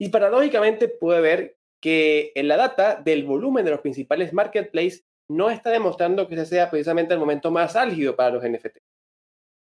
[0.00, 5.50] Y paradójicamente pude ver que en la data del volumen de los principales marketplaces no
[5.50, 8.78] está demostrando que ese sea precisamente el momento más álgido para los NFT.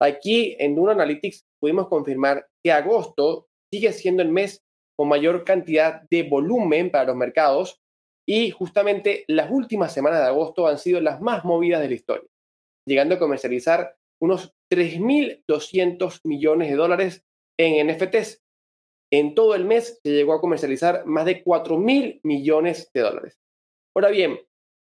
[0.03, 4.61] Aquí en Dooms Analytics pudimos confirmar que agosto sigue siendo el mes
[4.99, 7.81] con mayor cantidad de volumen para los mercados
[8.29, 12.29] y justamente las últimas semanas de agosto han sido las más movidas de la historia,
[12.85, 17.25] llegando a comercializar unos 3.200 millones de dólares
[17.57, 18.43] en NFTs.
[19.13, 23.39] En todo el mes se llegó a comercializar más de 4.000 millones de dólares.
[23.95, 24.41] Ahora bien,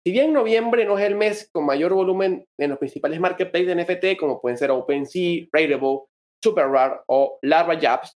[0.05, 3.83] si bien noviembre no es el mes con mayor volumen en los principales marketplaces de
[3.83, 6.01] NFT, como pueden ser OpenSea, Rateable,
[6.43, 8.15] SuperRare o Larva Jabs,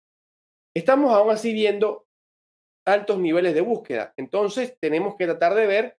[0.77, 2.05] estamos aún así viendo
[2.87, 4.13] altos niveles de búsqueda.
[4.19, 5.97] Entonces tenemos que tratar de ver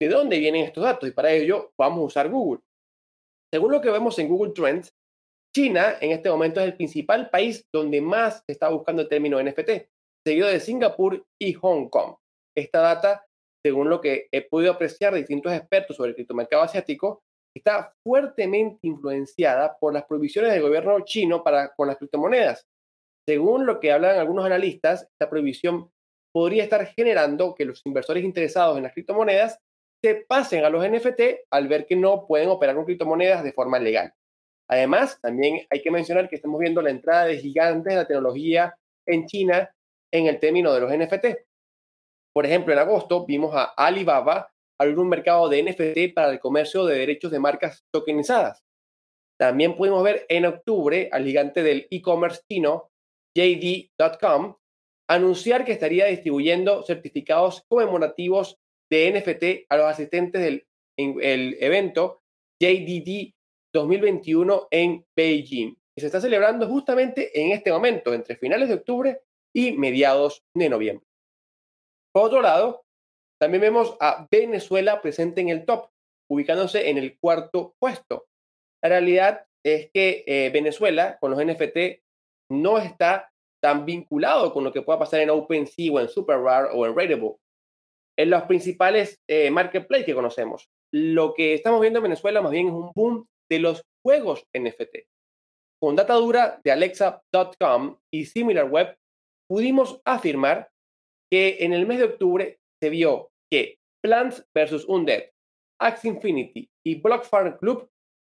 [0.00, 2.60] de dónde vienen estos datos y para ello vamos a usar Google.
[3.52, 4.92] Según lo que vemos en Google Trends,
[5.54, 9.70] China en este momento es el principal país donde más está buscando el término NFT,
[10.26, 12.16] seguido de Singapur y Hong Kong.
[12.56, 13.24] Esta data,
[13.68, 17.22] según lo que he podido apreciar de distintos expertos sobre el criptomercado asiático,
[17.54, 22.66] está fuertemente influenciada por las prohibiciones del gobierno chino para con las criptomonedas,
[23.28, 25.90] según lo que hablan algunos analistas, esta prohibición
[26.32, 29.58] podría estar generando que los inversores interesados en las criptomonedas
[30.02, 33.78] se pasen a los NFT al ver que no pueden operar con criptomonedas de forma
[33.78, 34.14] legal.
[34.66, 38.74] Además, también hay que mencionar que estamos viendo la entrada de gigantes de la tecnología
[39.04, 39.74] en China
[40.10, 41.47] en el término de los NFT.
[42.38, 46.86] Por ejemplo, en agosto vimos a Alibaba abrir un mercado de NFT para el comercio
[46.86, 48.62] de derechos de marcas tokenizadas.
[49.36, 52.92] También pudimos ver en octubre al gigante del e-commerce chino
[53.36, 54.54] JD.com
[55.10, 60.64] anunciar que estaría distribuyendo certificados conmemorativos de NFT a los asistentes del
[60.96, 62.22] el evento
[62.62, 63.34] JDD
[63.74, 69.22] 2021 en Beijing, que se está celebrando justamente en este momento, entre finales de octubre
[69.52, 71.07] y mediados de noviembre.
[72.18, 72.82] Por otro lado,
[73.40, 75.88] también vemos a Venezuela presente en el top,
[76.28, 78.26] ubicándose en el cuarto puesto.
[78.82, 82.02] La realidad es que eh, Venezuela, con los NFT,
[82.50, 83.30] no está
[83.62, 87.36] tan vinculado con lo que pueda pasar en OpenSea o en SuperRare o en Rateable.
[88.18, 90.68] En los principales eh, marketplaces que conocemos.
[90.92, 95.06] Lo que estamos viendo en Venezuela más bien es un boom de los juegos NFT.
[95.80, 98.96] Con data dura de Alexa.com y SimilarWeb,
[99.48, 100.68] pudimos afirmar
[101.30, 104.84] que en el mes de octubre se vio que Plants vs.
[104.86, 105.24] Undead,
[105.80, 107.88] Axe Infinity y Block Farm Club,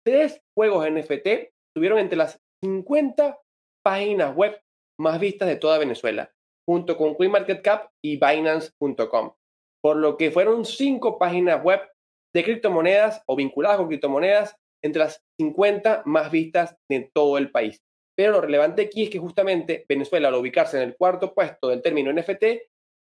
[0.04, 3.38] tres juegos NFT, tuvieron entre las 50
[3.84, 4.60] páginas web
[4.98, 6.32] más vistas de toda Venezuela,
[6.68, 9.32] junto con CoinMarketCap y Binance.com,
[9.82, 11.80] por lo que fueron cinco páginas web
[12.34, 17.82] de criptomonedas o vinculadas con criptomonedas entre las 50 más vistas de todo el país.
[18.16, 21.82] Pero lo relevante aquí es que justamente Venezuela, al ubicarse en el cuarto puesto del
[21.82, 22.44] término NFT,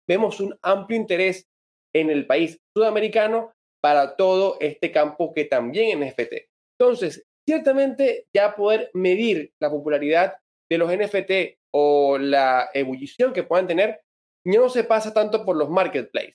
[0.08, 1.46] vemos un amplio interés
[1.94, 3.52] en el país sudamericano
[3.82, 6.32] para todo este campo que también es NFT.
[6.78, 10.36] Entonces, ciertamente ya poder medir la popularidad
[10.70, 14.00] de los NFT o la ebullición que puedan tener,
[14.46, 16.34] no se pasa tanto por los marketplaces.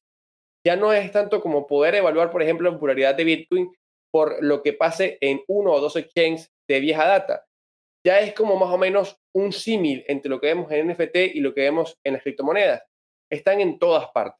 [0.65, 3.71] Ya no es tanto como poder evaluar, por ejemplo, la popularidad de Bitcoin
[4.13, 7.45] por lo que pase en uno o dos exchanges de vieja data.
[8.05, 11.39] Ya es como más o menos un símil entre lo que vemos en NFT y
[11.39, 12.83] lo que vemos en las criptomonedas.
[13.33, 14.39] Están en todas partes.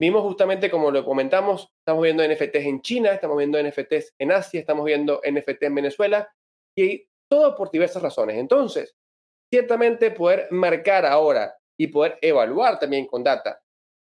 [0.00, 4.60] Vimos justamente como lo comentamos, estamos viendo NFTs en China, estamos viendo NFTs en Asia,
[4.60, 6.32] estamos viendo NFTs en Venezuela
[6.76, 8.36] y todo por diversas razones.
[8.36, 8.94] Entonces,
[9.52, 13.62] ciertamente poder marcar ahora y poder evaluar también con data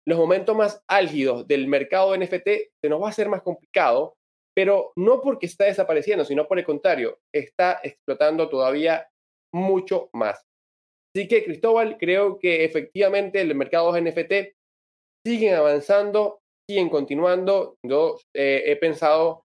[0.08, 2.48] los momentos más álgidos del mercado de NFT
[2.82, 4.16] se nos va a hacer más complicado,
[4.56, 9.10] pero no porque está desapareciendo, sino por el contrario, está explotando todavía
[9.54, 10.47] mucho más.
[11.18, 14.56] Así que, Cristóbal, creo que efectivamente el mercado de NFT
[15.26, 17.80] siguen avanzando, siguen continuando.
[17.84, 19.42] Yo eh, he pensado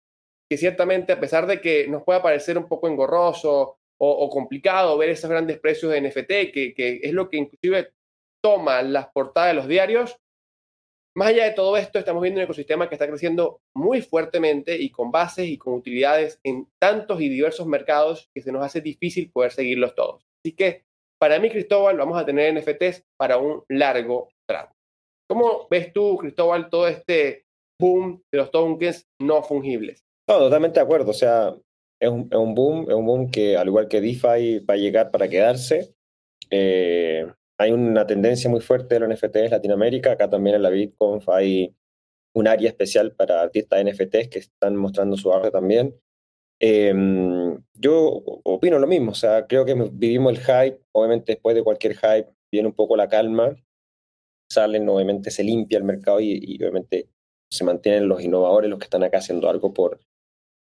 [0.50, 5.10] que ciertamente, a pesar de que nos pueda parecer un poco engorroso o, complicado ver
[5.10, 7.92] esos grandes precios de NFT, que, que, es lo que inclusive
[8.42, 10.16] toma las portadas de los diarios,
[11.16, 14.90] más allá de todo esto, estamos viendo un ecosistema que está creciendo muy fuertemente y
[14.90, 19.30] con bases y con utilidades en tantos y diversos mercados que se nos hace difícil
[19.30, 20.24] poder seguirlos todos.
[20.42, 20.89] Así que
[21.20, 24.74] para mí, Cristóbal, vamos a tener NFTs para un largo trato.
[25.28, 27.44] ¿Cómo ves tú, Cristóbal, todo este
[27.80, 30.02] boom de los tokens no fungibles?
[30.28, 31.10] No, totalmente de acuerdo.
[31.10, 31.54] O sea,
[32.00, 35.28] es un, boom, es un boom que al igual que DeFi va a llegar para
[35.28, 35.94] quedarse.
[36.50, 37.26] Eh,
[37.58, 40.12] hay una tendencia muy fuerte de los NFTs en Latinoamérica.
[40.12, 41.76] Acá también en la BitConf hay
[42.34, 45.94] un área especial para artistas NFTs que están mostrando su arte también.
[46.62, 51.64] Em, yo opino lo mismo, o sea, creo que vivimos el hype, obviamente después de
[51.64, 53.56] cualquier hype viene un poco la calma,
[54.50, 57.08] salen, obviamente se limpia el mercado y, obviamente
[57.52, 60.00] se mantienen los innovadores, los que están acá haciendo algo por,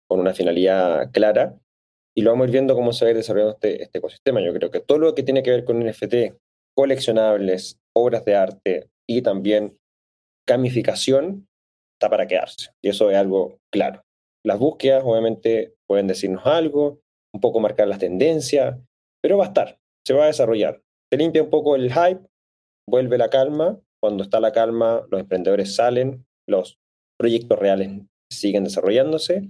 [0.09, 1.59] con una finalidad clara.
[2.15, 4.41] Y lo vamos a ir viendo cómo se va a ir desarrollando este, este ecosistema.
[4.41, 6.35] Yo creo que todo lo que tiene que ver con NFT,
[6.75, 9.77] coleccionables, obras de arte y también
[10.49, 11.47] gamificación,
[11.93, 12.71] está para quedarse.
[12.83, 14.01] Y eso es algo claro.
[14.43, 17.01] Las búsquedas, obviamente, pueden decirnos algo,
[17.35, 18.79] un poco marcar las tendencias,
[19.21, 19.77] pero va a estar,
[20.07, 20.81] se va a desarrollar.
[21.11, 22.21] Se limpia un poco el hype,
[22.89, 23.77] vuelve la calma.
[24.01, 26.79] Cuando está la calma, los emprendedores salen, los
[27.19, 27.89] proyectos reales
[28.31, 29.49] siguen desarrollándose.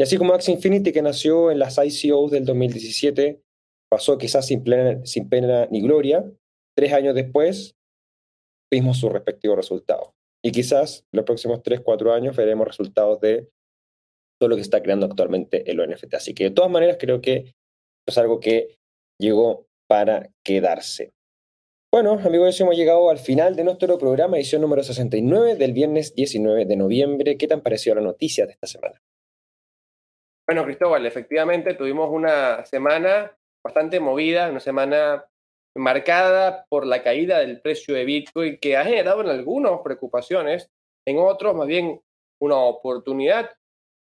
[0.00, 3.42] Y así como Axie Infinity, que nació en las ICOs del 2017,
[3.90, 4.64] pasó quizás sin,
[5.04, 6.24] sin pena ni gloria,
[6.74, 7.76] tres años después
[8.72, 10.14] vimos sus respectivos resultados.
[10.42, 13.50] Y quizás los próximos tres, cuatro años veremos resultados de
[14.38, 16.14] todo lo que está creando actualmente el NFT.
[16.14, 17.54] Así que de todas maneras creo que
[18.06, 18.78] es algo que
[19.20, 21.12] llegó para quedarse.
[21.92, 26.66] Bueno, amigos, hemos llegado al final de nuestro programa, edición número 69 del viernes 19
[26.66, 27.38] de noviembre.
[27.38, 29.00] ¿Qué te han parecido la noticia de esta semana?
[30.46, 35.26] Bueno, Cristóbal, efectivamente tuvimos una semana bastante movida, una semana
[35.76, 40.70] marcada por la caída del precio de Bitcoin que ha generado en algunos preocupaciones,
[41.06, 42.00] en otros más bien
[42.40, 43.50] una oportunidad,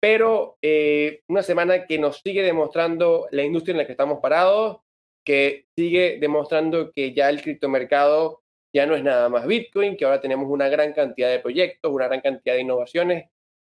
[0.01, 4.79] pero eh, una semana que nos sigue demostrando la industria en la que estamos parados,
[5.25, 8.43] que sigue demostrando que ya el criptomercado
[8.75, 12.07] ya no es nada más Bitcoin, que ahora tenemos una gran cantidad de proyectos, una
[12.07, 13.31] gran cantidad de innovaciones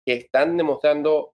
[0.05, 1.33] que están demostrando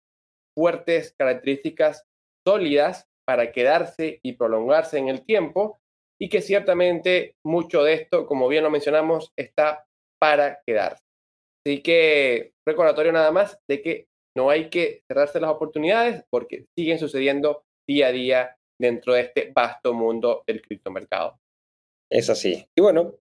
[0.55, 2.05] fuertes características
[2.45, 5.79] sólidas para quedarse y prolongarse en el tiempo
[6.19, 9.85] y que ciertamente mucho de esto, como bien lo mencionamos, está
[10.19, 11.03] para quedarse.
[11.65, 14.07] Así que recordatorio nada más de que
[14.37, 19.51] no hay que cerrarse las oportunidades porque siguen sucediendo día a día dentro de este
[19.51, 21.39] vasto mundo del criptomercado.
[22.11, 22.67] Es así.
[22.77, 23.15] Y bueno,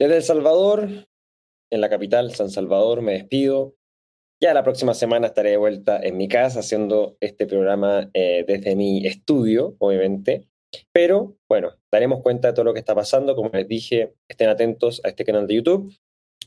[0.00, 0.88] desde El Salvador,
[1.70, 3.74] en la capital, San Salvador, me despido.
[4.42, 8.76] Ya la próxima semana estaré de vuelta en mi casa haciendo este programa eh, desde
[8.76, 10.48] mi estudio, obviamente.
[10.92, 13.36] Pero bueno, daremos cuenta de todo lo que está pasando.
[13.36, 15.94] Como les dije, estén atentos a este canal de YouTube.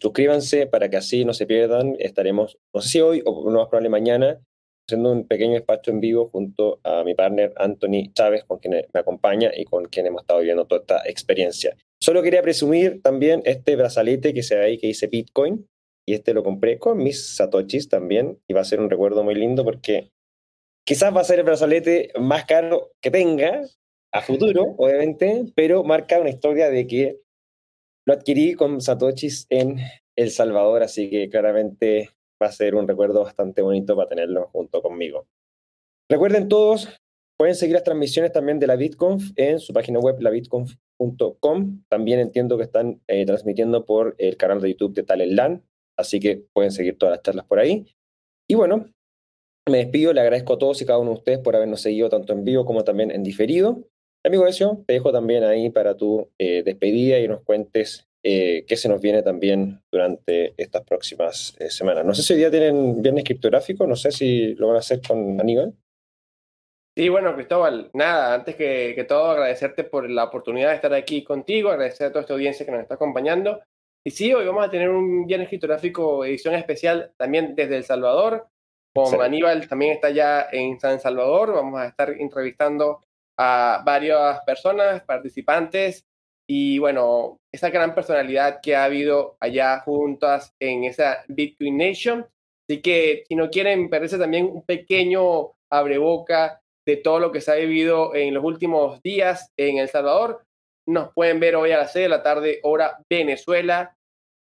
[0.01, 1.95] Suscríbanse para que así no se pierdan.
[1.99, 4.39] Estaremos, no sé si hoy o no más probable mañana,
[4.87, 8.99] haciendo un pequeño despacho en vivo junto a mi partner Anthony Chávez, con quien me
[8.99, 11.75] acompaña y con quien hemos estado viviendo toda esta experiencia.
[12.01, 15.67] Solo quería presumir también este brazalete que se ve ahí que dice Bitcoin,
[16.07, 19.35] y este lo compré con mis satoshis también, y va a ser un recuerdo muy
[19.35, 20.09] lindo porque
[20.87, 23.61] quizás va a ser el brazalete más caro que tenga
[24.11, 27.19] a futuro, obviamente, pero marca una historia de que
[28.09, 29.81] lo adquirí con satoshis en
[30.15, 32.09] El Salvador, así que claramente
[32.41, 35.27] va a ser un recuerdo bastante bonito para tenerlo junto conmigo.
[36.09, 36.89] Recuerden todos,
[37.37, 41.83] pueden seguir las transmisiones también de la BitConf en su página web, la talentland.com.
[41.87, 45.61] También entiendo que están eh, transmitiendo por el canal de YouTube de Talentland,
[45.95, 47.85] así que pueden seguir todas las charlas por ahí.
[48.49, 48.87] Y bueno,
[49.69, 52.33] me despido, le agradezco a todos y cada uno de ustedes por habernos seguido tanto
[52.33, 53.83] en vivo como también en diferido.
[54.25, 58.75] Amigo Ezio, te dejo también ahí para tu eh, despedida y nos cuentes eh, qué
[58.75, 62.03] se nos viene también durante estas próximas eh, semanas.
[62.03, 65.01] No sé si hoy día tienen viernes criptográfico, no sé si lo van a hacer
[65.07, 65.73] con Aníbal.
[66.97, 71.23] Sí, bueno, Cristóbal, nada, antes que, que, todo agradecerte por la oportunidad de estar aquí
[71.23, 73.61] contigo, agradecer a toda esta audiencia que nos está acompañando.
[74.05, 78.47] Y sí, hoy vamos a tener un viernes criptográfico edición especial también desde El Salvador,
[78.93, 83.01] con Aníbal también está ya en San Salvador, vamos a estar entrevistando
[83.39, 86.05] a varias personas, participantes
[86.45, 92.27] y bueno, esa gran personalidad que ha habido allá juntas en esa Bitcoin Nation.
[92.67, 97.51] Así que si no quieren perderse también un pequeño abreboca de todo lo que se
[97.51, 100.43] ha vivido en los últimos días en El Salvador,
[100.87, 103.95] nos pueden ver hoy a las 6 de la tarde, hora Venezuela.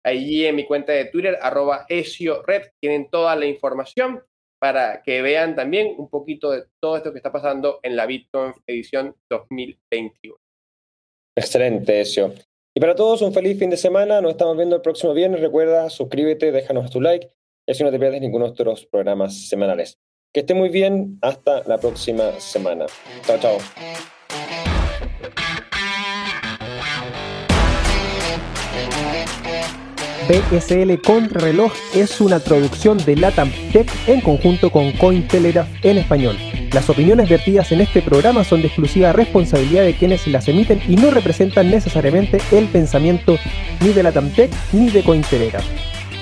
[0.03, 4.23] Allí en mi cuenta de Twitter, arroba Red, tienen toda la información
[4.59, 8.53] para que vean también un poquito de todo esto que está pasando en la Bitcoin
[8.65, 10.35] edición 2021.
[11.35, 12.33] Excelente, Ezio.
[12.75, 14.21] Y para todos, un feliz fin de semana.
[14.21, 15.41] Nos estamos viendo el próximo viernes.
[15.41, 17.29] Recuerda, suscríbete, déjanos tu like
[17.67, 19.99] y así no te pierdes ninguno de nuestros programas semanales.
[20.33, 21.17] Que esté muy bien.
[21.21, 22.85] Hasta la próxima semana.
[23.25, 24.16] Chao, chao.
[30.27, 30.99] BSL
[31.31, 36.35] Reloj es una traducción de Latam Tech en conjunto con Cointelegraph en español.
[36.73, 40.97] Las opiniones vertidas en este programa son de exclusiva responsabilidad de quienes las emiten y
[40.97, 43.37] no representan necesariamente el pensamiento
[43.79, 45.65] ni de Latam Tech ni de Cointelegraph.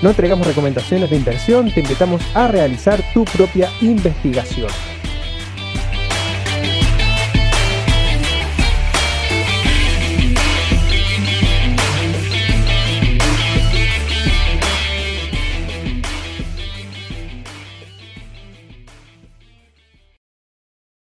[0.03, 4.69] No entregamos recomendaciones de inversión, te invitamos a realizar tu propia investigación.